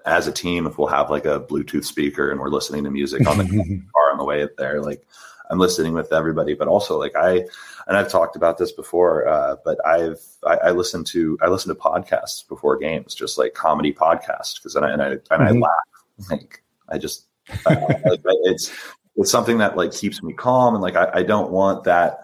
as 0.06 0.26
a 0.26 0.32
team 0.32 0.66
if 0.66 0.78
we'll 0.78 0.88
have 0.88 1.10
like 1.10 1.26
a 1.26 1.40
bluetooth 1.40 1.84
speaker 1.84 2.30
and 2.30 2.40
we're 2.40 2.48
listening 2.48 2.84
to 2.84 2.90
music 2.90 3.28
on 3.28 3.36
the 3.36 3.44
car 3.92 4.12
on 4.12 4.16
the 4.16 4.24
way 4.24 4.48
there 4.56 4.80
like 4.80 5.06
I'm 5.50 5.58
listening 5.58 5.92
with 5.92 6.12
everybody, 6.12 6.54
but 6.54 6.68
also 6.68 6.98
like 6.98 7.16
I, 7.16 7.44
and 7.86 7.96
I've 7.96 8.08
talked 8.08 8.36
about 8.36 8.56
this 8.56 8.70
before, 8.70 9.26
uh, 9.26 9.56
but 9.64 9.84
I've, 9.84 10.20
I, 10.46 10.56
I, 10.56 10.70
listen 10.70 11.02
to, 11.04 11.36
I 11.42 11.48
listen 11.48 11.74
to 11.74 11.80
podcasts 11.80 12.46
before 12.48 12.78
games, 12.78 13.14
just 13.14 13.36
like 13.36 13.52
comedy 13.52 13.92
podcasts. 13.92 14.62
Cause 14.62 14.74
then 14.74 14.84
I, 14.84 14.92
and 14.92 15.02
I, 15.02 15.08
and 15.08 15.22
mm-hmm. 15.22 15.42
I 15.42 15.50
laugh. 15.50 16.30
Like 16.30 16.62
I 16.88 16.98
just, 16.98 17.26
I, 17.66 17.74
like, 18.04 18.20
it's, 18.24 18.70
it's 19.16 19.30
something 19.30 19.58
that 19.58 19.76
like 19.76 19.92
keeps 19.92 20.22
me 20.22 20.32
calm. 20.32 20.74
And 20.74 20.82
like, 20.82 20.96
I, 20.96 21.10
I, 21.14 21.22
don't 21.24 21.50
want 21.50 21.84
that 21.84 22.20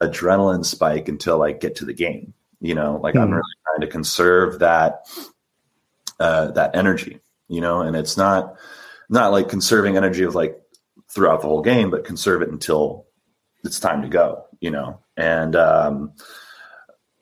adrenaline 0.00 0.64
spike 0.64 1.08
until 1.08 1.42
I 1.42 1.52
get 1.52 1.76
to 1.76 1.84
the 1.84 1.92
game, 1.92 2.32
you 2.60 2.74
know, 2.74 2.98
like 3.02 3.14
mm-hmm. 3.14 3.24
I'm 3.24 3.30
really 3.30 3.42
trying 3.66 3.80
to 3.82 3.88
conserve 3.88 4.60
that, 4.60 5.06
uh, 6.18 6.52
that 6.52 6.74
energy, 6.74 7.20
you 7.48 7.60
know, 7.60 7.82
and 7.82 7.94
it's 7.94 8.16
not, 8.16 8.56
not 9.10 9.32
like 9.32 9.48
conserving 9.48 9.96
energy 9.96 10.22
of 10.22 10.34
like 10.34 10.60
throughout 11.12 11.40
the 11.40 11.48
whole 11.48 11.62
game, 11.62 11.90
but 11.90 12.04
conserve 12.04 12.42
it 12.42 12.50
until 12.50 13.06
it's 13.64 13.80
time 13.80 14.02
to 14.02 14.08
go, 14.08 14.44
you 14.60 14.70
know. 14.70 15.00
And 15.16 15.56
um, 15.56 16.12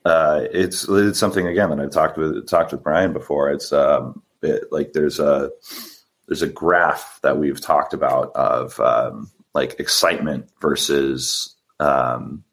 uh, 0.05 0.45
it's 0.51 0.87
it's 0.87 1.19
something 1.19 1.47
again 1.47 1.69
that 1.69 1.79
I've 1.79 1.91
talked 1.91 2.17
with 2.17 2.47
talked 2.47 2.71
with 2.71 2.83
Brian 2.83 3.13
before. 3.13 3.51
It's 3.51 3.73
um, 3.73 4.21
it, 4.41 4.71
like 4.71 4.93
there's 4.93 5.19
a 5.19 5.51
there's 6.27 6.41
a 6.41 6.47
graph 6.47 7.19
that 7.23 7.37
we've 7.37 7.59
talked 7.59 7.93
about 7.93 8.35
of 8.35 8.79
um, 8.79 9.31
like 9.53 9.79
excitement 9.79 10.49
versus 10.61 11.55
um, 11.79 12.43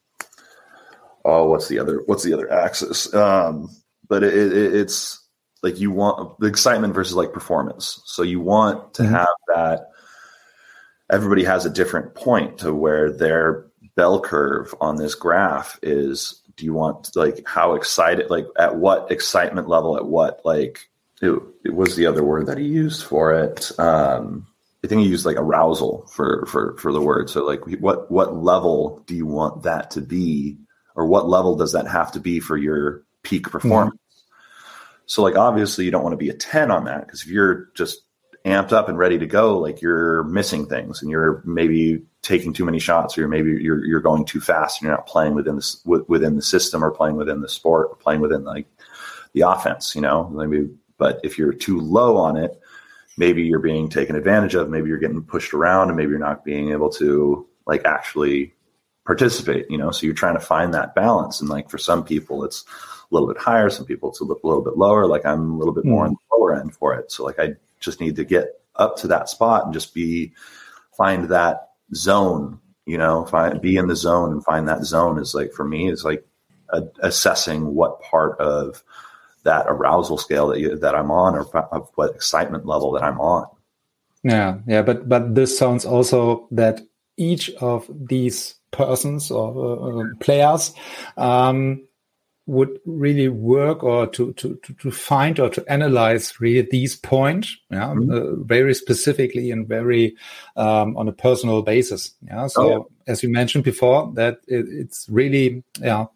oh 1.24 1.48
what's 1.48 1.68
the 1.68 1.78
other 1.78 2.02
what's 2.06 2.24
the 2.24 2.34
other 2.34 2.50
axis? 2.50 3.12
Um, 3.14 3.68
but 4.08 4.22
it, 4.22 4.34
it, 4.34 4.74
it's 4.74 5.22
like 5.62 5.78
you 5.78 5.90
want 5.90 6.38
the 6.40 6.46
excitement 6.46 6.94
versus 6.94 7.14
like 7.14 7.32
performance. 7.32 8.00
So 8.06 8.22
you 8.22 8.40
want 8.40 8.94
to 8.94 9.02
mm-hmm. 9.02 9.14
have 9.14 9.26
that 9.48 9.88
everybody 11.10 11.44
has 11.44 11.66
a 11.66 11.70
different 11.70 12.14
point 12.14 12.58
to 12.58 12.74
where 12.74 13.12
their 13.12 13.66
bell 13.94 14.20
curve 14.20 14.74
on 14.80 14.96
this 14.96 15.14
graph 15.14 15.78
is 15.82 16.42
do 16.56 16.64
you 16.64 16.74
want 16.74 17.14
like 17.16 17.46
how 17.46 17.74
excited 17.74 18.28
like 18.30 18.46
at 18.58 18.76
what 18.76 19.10
excitement 19.10 19.68
level 19.68 19.96
at 19.96 20.06
what 20.06 20.40
like 20.44 20.88
it, 21.22 21.40
it 21.64 21.74
was 21.74 21.96
the 21.96 22.06
other 22.06 22.22
word 22.22 22.46
that 22.46 22.58
he 22.58 22.66
used 22.66 23.04
for 23.04 23.32
it 23.32 23.70
um 23.78 24.46
i 24.84 24.88
think 24.88 25.02
he 25.02 25.08
used 25.08 25.26
like 25.26 25.36
arousal 25.36 26.06
for 26.06 26.46
for 26.46 26.76
for 26.78 26.92
the 26.92 27.00
word. 27.00 27.28
So 27.28 27.44
like 27.44 27.60
what 27.80 28.10
what 28.10 28.36
level 28.36 29.02
do 29.06 29.16
you 29.16 29.26
want 29.26 29.64
that 29.64 29.90
to 29.92 30.00
be? 30.00 30.58
Or 30.94 31.06
what 31.06 31.28
level 31.28 31.56
does 31.56 31.72
that 31.72 31.88
have 31.88 32.12
to 32.12 32.20
be 32.20 32.40
for 32.40 32.56
your 32.56 33.02
peak 33.22 33.50
performance? 33.50 33.96
Mm-hmm. 33.96 35.02
so 35.06 35.22
like 35.22 35.36
obviously 35.36 35.84
you 35.84 35.90
don't 35.90 36.04
want 36.04 36.12
to 36.12 36.24
be 36.24 36.30
a 36.30 36.34
10 36.34 36.70
on 36.70 36.84
that 36.84 37.04
because 37.04 37.22
if 37.22 37.28
you're 37.28 37.68
just 37.74 38.02
amped 38.46 38.72
up 38.72 38.88
and 38.88 38.96
ready 38.96 39.18
to 39.18 39.26
go, 39.26 39.58
like 39.58 39.82
you're 39.82 40.22
missing 40.24 40.66
things 40.66 41.02
and 41.02 41.10
you're 41.10 41.42
maybe 41.44 42.02
taking 42.22 42.52
too 42.52 42.64
many 42.64 42.78
shots 42.78 43.18
or 43.18 43.22
you're 43.22 43.28
maybe 43.28 43.50
you're, 43.62 43.84
you're 43.84 44.00
going 44.00 44.24
too 44.24 44.40
fast 44.40 44.80
and 44.80 44.86
you're 44.86 44.96
not 44.96 45.06
playing 45.06 45.34
within 45.34 45.56
the, 45.56 46.04
within 46.06 46.36
the 46.36 46.42
system 46.42 46.84
or 46.84 46.92
playing 46.92 47.16
within 47.16 47.40
the 47.40 47.48
sport 47.48 47.88
or 47.90 47.96
playing 47.96 48.20
within 48.20 48.44
like 48.44 48.66
the 49.32 49.40
offense, 49.40 49.94
you 49.94 50.00
know, 50.00 50.28
maybe, 50.28 50.68
but 50.96 51.20
if 51.24 51.36
you're 51.36 51.52
too 51.52 51.80
low 51.80 52.16
on 52.16 52.36
it, 52.36 52.58
maybe 53.16 53.42
you're 53.42 53.58
being 53.58 53.88
taken 53.88 54.14
advantage 54.14 54.54
of, 54.54 54.70
maybe 54.70 54.88
you're 54.88 54.98
getting 54.98 55.22
pushed 55.22 55.52
around 55.52 55.88
and 55.88 55.96
maybe 55.96 56.10
you're 56.10 56.18
not 56.18 56.44
being 56.44 56.70
able 56.70 56.90
to 56.90 57.46
like 57.66 57.84
actually 57.84 58.54
participate, 59.04 59.68
you 59.68 59.78
know, 59.78 59.90
so 59.90 60.06
you're 60.06 60.14
trying 60.14 60.34
to 60.34 60.40
find 60.40 60.72
that 60.72 60.94
balance. 60.94 61.40
And 61.40 61.50
like 61.50 61.68
for 61.68 61.78
some 61.78 62.04
people, 62.04 62.44
it's 62.44 62.64
a 63.10 63.14
little 63.14 63.28
bit 63.28 63.38
higher. 63.38 63.70
Some 63.70 63.86
people 63.86 64.10
it's 64.10 64.20
a 64.20 64.24
little 64.24 64.62
bit 64.62 64.76
lower. 64.76 65.06
Like 65.06 65.26
I'm 65.26 65.52
a 65.52 65.56
little 65.56 65.74
bit 65.74 65.84
more 65.84 66.04
mm. 66.04 66.08
on 66.08 66.12
the 66.12 66.36
lower 66.36 66.54
end 66.54 66.74
for 66.74 66.94
it. 66.94 67.10
So 67.10 67.24
like 67.24 67.38
I 67.40 67.54
just 67.86 68.00
need 68.00 68.16
to 68.16 68.24
get 68.24 68.60
up 68.74 68.96
to 68.98 69.08
that 69.08 69.30
spot 69.30 69.64
and 69.64 69.72
just 69.72 69.94
be 69.94 70.32
find 70.94 71.30
that 71.30 71.70
zone 71.94 72.60
you 72.84 72.98
know 72.98 73.24
find 73.24 73.62
be 73.62 73.76
in 73.76 73.86
the 73.88 73.96
zone 73.96 74.32
and 74.32 74.44
find 74.44 74.68
that 74.68 74.84
zone 74.84 75.18
is 75.18 75.34
like 75.34 75.52
for 75.52 75.64
me 75.64 75.90
is 75.90 76.04
like 76.04 76.26
a, 76.70 76.82
assessing 77.00 77.74
what 77.74 78.02
part 78.02 78.38
of 78.38 78.82
that 79.46 79.66
arousal 79.68 80.18
scale 80.18 80.48
that 80.48 80.60
you, 80.60 80.76
that 80.76 80.94
I'm 80.94 81.10
on 81.10 81.34
or 81.34 81.46
of 81.72 81.88
what 81.94 82.14
excitement 82.14 82.66
level 82.66 82.92
that 82.92 83.02
I'm 83.02 83.20
on. 83.20 83.46
Yeah, 84.22 84.58
yeah, 84.66 84.82
but 84.82 85.08
but 85.08 85.34
this 85.34 85.56
sounds 85.56 85.86
also 85.86 86.48
that 86.50 86.80
each 87.16 87.50
of 87.60 87.88
these 87.88 88.56
persons 88.72 89.30
or 89.30 89.54
uh, 89.56 90.00
uh, 90.00 90.04
players 90.20 90.74
um, 91.16 91.85
would 92.46 92.78
really 92.86 93.28
work 93.28 93.82
or 93.82 94.06
to, 94.06 94.32
to, 94.34 94.58
to, 94.78 94.90
find 94.90 95.40
or 95.40 95.50
to 95.50 95.64
analyze 95.68 96.40
really 96.40 96.66
these 96.70 96.94
points 96.94 97.56
yeah, 97.70 97.92
mm 97.92 98.06
-hmm. 98.06 98.12
uh, 98.12 98.44
very 98.46 98.74
specifically 98.74 99.52
and 99.52 99.68
very 99.68 100.16
um, 100.56 100.96
on 100.96 101.08
a 101.08 101.12
personal 101.12 101.62
basis. 101.62 102.16
Yeah. 102.20 102.48
So 102.48 102.62
oh. 102.62 102.90
as 103.06 103.22
you 103.22 103.32
mentioned 103.32 103.64
before, 103.64 104.12
that 104.14 104.34
it, 104.46 104.68
it's 104.68 105.08
really, 105.08 105.64
yeah, 105.80 106.06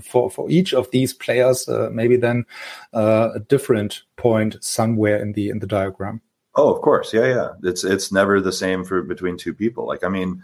for, 0.00 0.30
for 0.30 0.50
each 0.50 0.74
of 0.74 0.90
these 0.90 1.14
players, 1.16 1.68
uh, 1.68 1.88
maybe 1.92 2.18
then 2.18 2.44
uh, 2.92 3.28
a 3.34 3.38
different 3.48 4.04
point 4.16 4.56
somewhere 4.60 5.22
in 5.22 5.32
the, 5.32 5.48
in 5.48 5.60
the 5.60 5.66
diagram. 5.66 6.20
Oh, 6.54 6.74
of 6.74 6.80
course. 6.80 7.16
Yeah. 7.16 7.28
Yeah. 7.34 7.70
It's, 7.70 7.84
it's 7.84 8.10
never 8.10 8.40
the 8.40 8.52
same 8.52 8.84
for 8.84 9.02
between 9.02 9.36
two 9.36 9.54
people. 9.54 9.92
Like, 9.92 10.06
I 10.06 10.10
mean, 10.10 10.42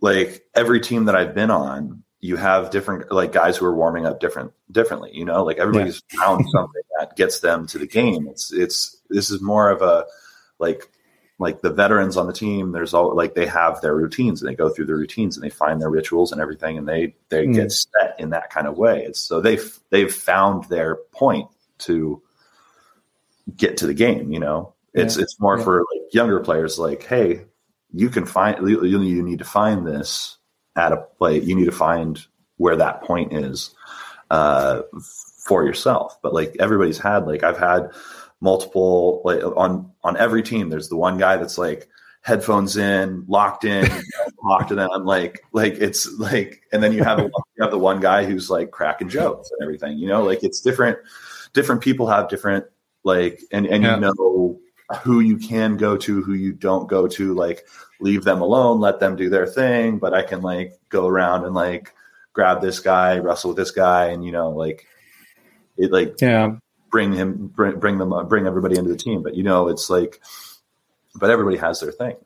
like 0.00 0.42
every 0.54 0.80
team 0.80 1.04
that 1.04 1.14
I've 1.14 1.34
been 1.34 1.50
on, 1.50 2.02
you 2.22 2.36
have 2.36 2.70
different 2.70 3.10
like 3.12 3.32
guys 3.32 3.56
who 3.56 3.66
are 3.66 3.74
warming 3.74 4.06
up 4.06 4.20
different 4.20 4.52
differently 4.70 5.10
you 5.12 5.24
know 5.24 5.44
like 5.44 5.58
everybody's 5.58 6.02
yeah. 6.12 6.20
found 6.20 6.44
something 6.50 6.82
that 6.98 7.14
gets 7.16 7.40
them 7.40 7.66
to 7.66 7.78
the 7.78 7.86
game 7.86 8.26
it's 8.28 8.50
it's 8.52 9.02
this 9.10 9.28
is 9.28 9.42
more 9.42 9.68
of 9.68 9.82
a 9.82 10.06
like 10.58 10.88
like 11.38 11.60
the 11.60 11.70
veterans 11.70 12.16
on 12.16 12.26
the 12.26 12.32
team 12.32 12.72
there's 12.72 12.94
all 12.94 13.14
like 13.14 13.34
they 13.34 13.46
have 13.46 13.80
their 13.80 13.96
routines 13.96 14.40
and 14.40 14.48
they 14.48 14.54
go 14.54 14.70
through 14.70 14.86
their 14.86 14.96
routines 14.96 15.36
and 15.36 15.44
they 15.44 15.50
find 15.50 15.82
their 15.82 15.90
rituals 15.90 16.32
and 16.32 16.40
everything 16.40 16.78
and 16.78 16.88
they 16.88 17.14
they 17.28 17.44
mm. 17.44 17.54
get 17.54 17.72
set 17.72 18.14
in 18.18 18.30
that 18.30 18.48
kind 18.48 18.66
of 18.66 18.78
way 18.78 19.04
it's 19.04 19.20
so 19.20 19.40
they've 19.40 19.78
they've 19.90 20.14
found 20.14 20.64
their 20.64 20.96
point 21.10 21.48
to 21.78 22.22
get 23.56 23.76
to 23.76 23.86
the 23.86 23.94
game 23.94 24.32
you 24.32 24.38
know 24.38 24.72
it's 24.94 25.16
yeah. 25.16 25.22
it's 25.24 25.40
more 25.40 25.58
yeah. 25.58 25.64
for 25.64 25.78
like 25.78 26.14
younger 26.14 26.38
players 26.38 26.78
like 26.78 27.02
hey 27.02 27.44
you 27.92 28.08
can 28.08 28.24
find 28.24 28.66
you, 28.66 28.84
you 28.84 29.22
need 29.22 29.40
to 29.40 29.44
find 29.44 29.86
this 29.86 30.38
at 30.76 30.92
a 30.92 30.98
play, 31.18 31.40
you 31.40 31.54
need 31.54 31.66
to 31.66 31.72
find 31.72 32.24
where 32.56 32.76
that 32.76 33.02
point 33.02 33.32
is 33.32 33.74
uh, 34.30 34.82
for 35.46 35.64
yourself. 35.64 36.18
But 36.22 36.34
like 36.34 36.56
everybody's 36.58 36.98
had, 36.98 37.26
like 37.26 37.42
I've 37.42 37.58
had 37.58 37.90
multiple 38.40 39.22
like 39.24 39.42
on 39.42 39.90
on 40.02 40.16
every 40.16 40.42
team. 40.42 40.68
There's 40.68 40.88
the 40.88 40.96
one 40.96 41.18
guy 41.18 41.36
that's 41.36 41.58
like 41.58 41.88
headphones 42.22 42.76
in, 42.76 43.24
locked 43.26 43.64
in, 43.64 43.88
talk 44.42 44.68
to 44.68 44.74
them. 44.74 45.04
Like 45.04 45.44
like 45.52 45.74
it's 45.74 46.10
like, 46.18 46.62
and 46.72 46.82
then 46.82 46.92
you 46.92 47.04
have 47.04 47.18
you 47.18 47.30
have 47.60 47.70
the 47.70 47.78
one 47.78 48.00
guy 48.00 48.24
who's 48.24 48.50
like 48.50 48.70
cracking 48.70 49.08
jokes 49.08 49.50
and 49.50 49.62
everything. 49.62 49.98
You 49.98 50.08
know, 50.08 50.22
like 50.22 50.42
it's 50.42 50.60
different. 50.60 50.98
Different 51.52 51.82
people 51.82 52.06
have 52.06 52.28
different 52.28 52.64
like, 53.04 53.42
and 53.50 53.66
and 53.66 53.82
yeah. 53.82 53.94
you 53.96 54.00
know 54.00 54.60
who 54.96 55.20
you 55.20 55.36
can 55.36 55.76
go 55.76 55.96
to, 55.96 56.22
who 56.22 56.34
you 56.34 56.52
don't 56.52 56.88
go 56.88 57.06
to. 57.08 57.34
Like 57.34 57.66
leave 58.00 58.24
them 58.24 58.40
alone, 58.42 58.80
let 58.80 59.00
them 59.00 59.16
do 59.16 59.30
their 59.30 59.46
thing, 59.46 59.98
but 59.98 60.12
I 60.12 60.22
can 60.22 60.42
like 60.42 60.78
go 60.88 61.06
around 61.06 61.44
and 61.44 61.54
like 61.54 61.94
grab 62.32 62.60
this 62.60 62.80
guy, 62.80 63.18
wrestle 63.18 63.50
with 63.50 63.56
this 63.56 63.70
guy, 63.70 64.06
and 64.06 64.24
you 64.24 64.32
know, 64.32 64.50
like 64.50 64.86
it 65.76 65.90
like 65.92 66.20
yeah, 66.20 66.56
bring 66.90 67.12
him 67.12 67.48
bring 67.48 67.78
bring 67.78 67.98
them 67.98 68.14
bring 68.28 68.46
everybody 68.46 68.78
into 68.78 68.90
the 68.90 68.96
team. 68.96 69.22
But 69.22 69.34
you 69.34 69.42
know, 69.42 69.68
it's 69.68 69.88
like, 69.88 70.20
but 71.14 71.30
everybody 71.30 71.56
has 71.56 71.80
their 71.80 71.92
thing. 71.92 72.16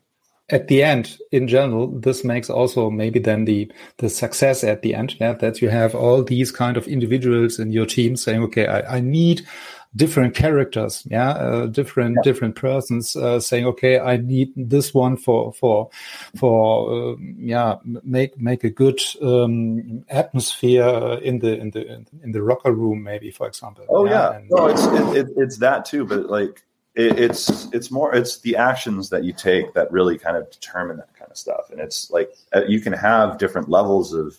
At 0.48 0.68
the 0.68 0.84
end, 0.84 1.18
in 1.32 1.48
general, 1.48 1.88
this 1.88 2.22
makes 2.22 2.48
also 2.48 2.88
maybe 2.88 3.18
then 3.18 3.46
the 3.46 3.70
the 3.98 4.08
success 4.08 4.62
at 4.62 4.82
the 4.82 4.94
end. 4.94 5.16
Yeah, 5.20 5.32
that 5.34 5.60
you 5.60 5.70
have 5.70 5.94
all 5.94 6.22
these 6.22 6.52
kind 6.52 6.76
of 6.76 6.86
individuals 6.86 7.58
in 7.58 7.72
your 7.72 7.86
team 7.86 8.16
saying, 8.16 8.42
okay, 8.44 8.66
I, 8.66 8.96
I 8.96 9.00
need 9.00 9.46
different 9.94 10.34
characters 10.34 11.06
yeah 11.10 11.30
uh, 11.30 11.66
different 11.66 12.16
yeah. 12.16 12.22
different 12.22 12.54
persons 12.54 13.16
uh, 13.16 13.38
saying 13.40 13.66
okay 13.66 13.98
i 13.98 14.16
need 14.16 14.52
this 14.56 14.92
one 14.92 15.16
for 15.16 15.52
for 15.52 15.88
for 16.36 17.12
uh, 17.12 17.16
yeah 17.38 17.76
make 17.84 18.38
make 18.40 18.64
a 18.64 18.70
good 18.70 19.00
um, 19.22 20.04
atmosphere 20.08 21.18
in 21.22 21.38
the 21.38 21.58
in 21.58 21.70
the 21.70 22.04
in 22.22 22.32
the 22.32 22.42
rocker 22.42 22.72
room 22.72 23.02
maybe 23.02 23.30
for 23.30 23.46
example 23.46 23.84
oh 23.88 24.04
yeah, 24.04 24.10
yeah. 24.10 24.36
And, 24.36 24.50
no 24.50 24.66
it's 24.66 24.84
it, 24.84 25.16
it, 25.16 25.32
it's 25.36 25.58
that 25.58 25.84
too 25.84 26.04
but 26.04 26.28
like 26.28 26.62
it, 26.94 27.18
it's 27.18 27.68
it's 27.72 27.90
more 27.90 28.14
it's 28.14 28.40
the 28.40 28.56
actions 28.56 29.10
that 29.10 29.24
you 29.24 29.32
take 29.32 29.72
that 29.74 29.90
really 29.92 30.18
kind 30.18 30.36
of 30.36 30.50
determine 30.50 30.96
that 30.96 31.14
kind 31.14 31.30
of 31.30 31.36
stuff 31.36 31.70
and 31.70 31.80
it's 31.80 32.10
like 32.10 32.30
uh, 32.54 32.62
you 32.66 32.80
can 32.80 32.92
have 32.92 33.38
different 33.38 33.68
levels 33.68 34.12
of 34.12 34.38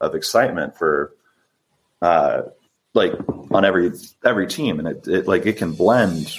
of 0.00 0.14
excitement 0.14 0.76
for 0.76 1.14
uh 2.02 2.42
like 2.94 3.12
on 3.50 3.64
every 3.64 3.92
every 4.24 4.46
team, 4.46 4.78
and 4.78 4.88
it, 4.88 5.08
it 5.08 5.28
like 5.28 5.46
it 5.46 5.56
can 5.56 5.72
blend 5.72 6.38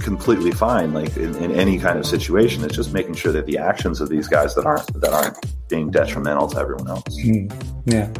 completely 0.00 0.50
fine 0.50 0.92
like 0.92 1.16
in, 1.16 1.34
in, 1.36 1.50
any 1.52 1.78
kind 1.78 1.98
of 1.98 2.06
situation. 2.06 2.64
It's 2.64 2.74
just 2.74 2.92
making 2.92 3.14
sure 3.14 3.32
that 3.32 3.46
the 3.46 3.58
actions 3.58 4.00
of 4.00 4.08
these 4.08 4.28
guys 4.28 4.54
that 4.54 4.66
aren't 4.66 5.00
that 5.00 5.12
aren't 5.12 5.68
being 5.68 5.90
detrimental 5.90 6.48
to 6.48 6.58
everyone 6.58 6.88
else. 6.88 7.20
Mm, 7.20 7.50
yeah. 7.86 8.10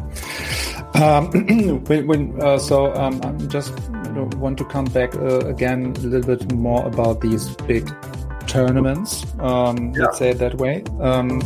Um, 0.94 1.30
when, 1.86 2.06
when 2.06 2.42
uh, 2.42 2.58
so 2.58 2.94
um, 2.94 3.20
i 3.24 3.32
just 3.46 3.76
want 4.36 4.56
to 4.58 4.64
come 4.64 4.84
back 4.84 5.14
uh, 5.16 5.40
again 5.40 5.92
a 5.96 6.00
little 6.00 6.36
bit 6.36 6.52
more 6.52 6.86
about 6.86 7.20
these 7.20 7.48
big 7.66 7.90
tournaments 8.46 9.26
um, 9.40 9.92
yeah. 9.92 10.04
let's 10.04 10.18
say 10.18 10.30
it 10.30 10.38
that 10.38 10.54
way. 10.54 10.84
Um, 11.00 11.40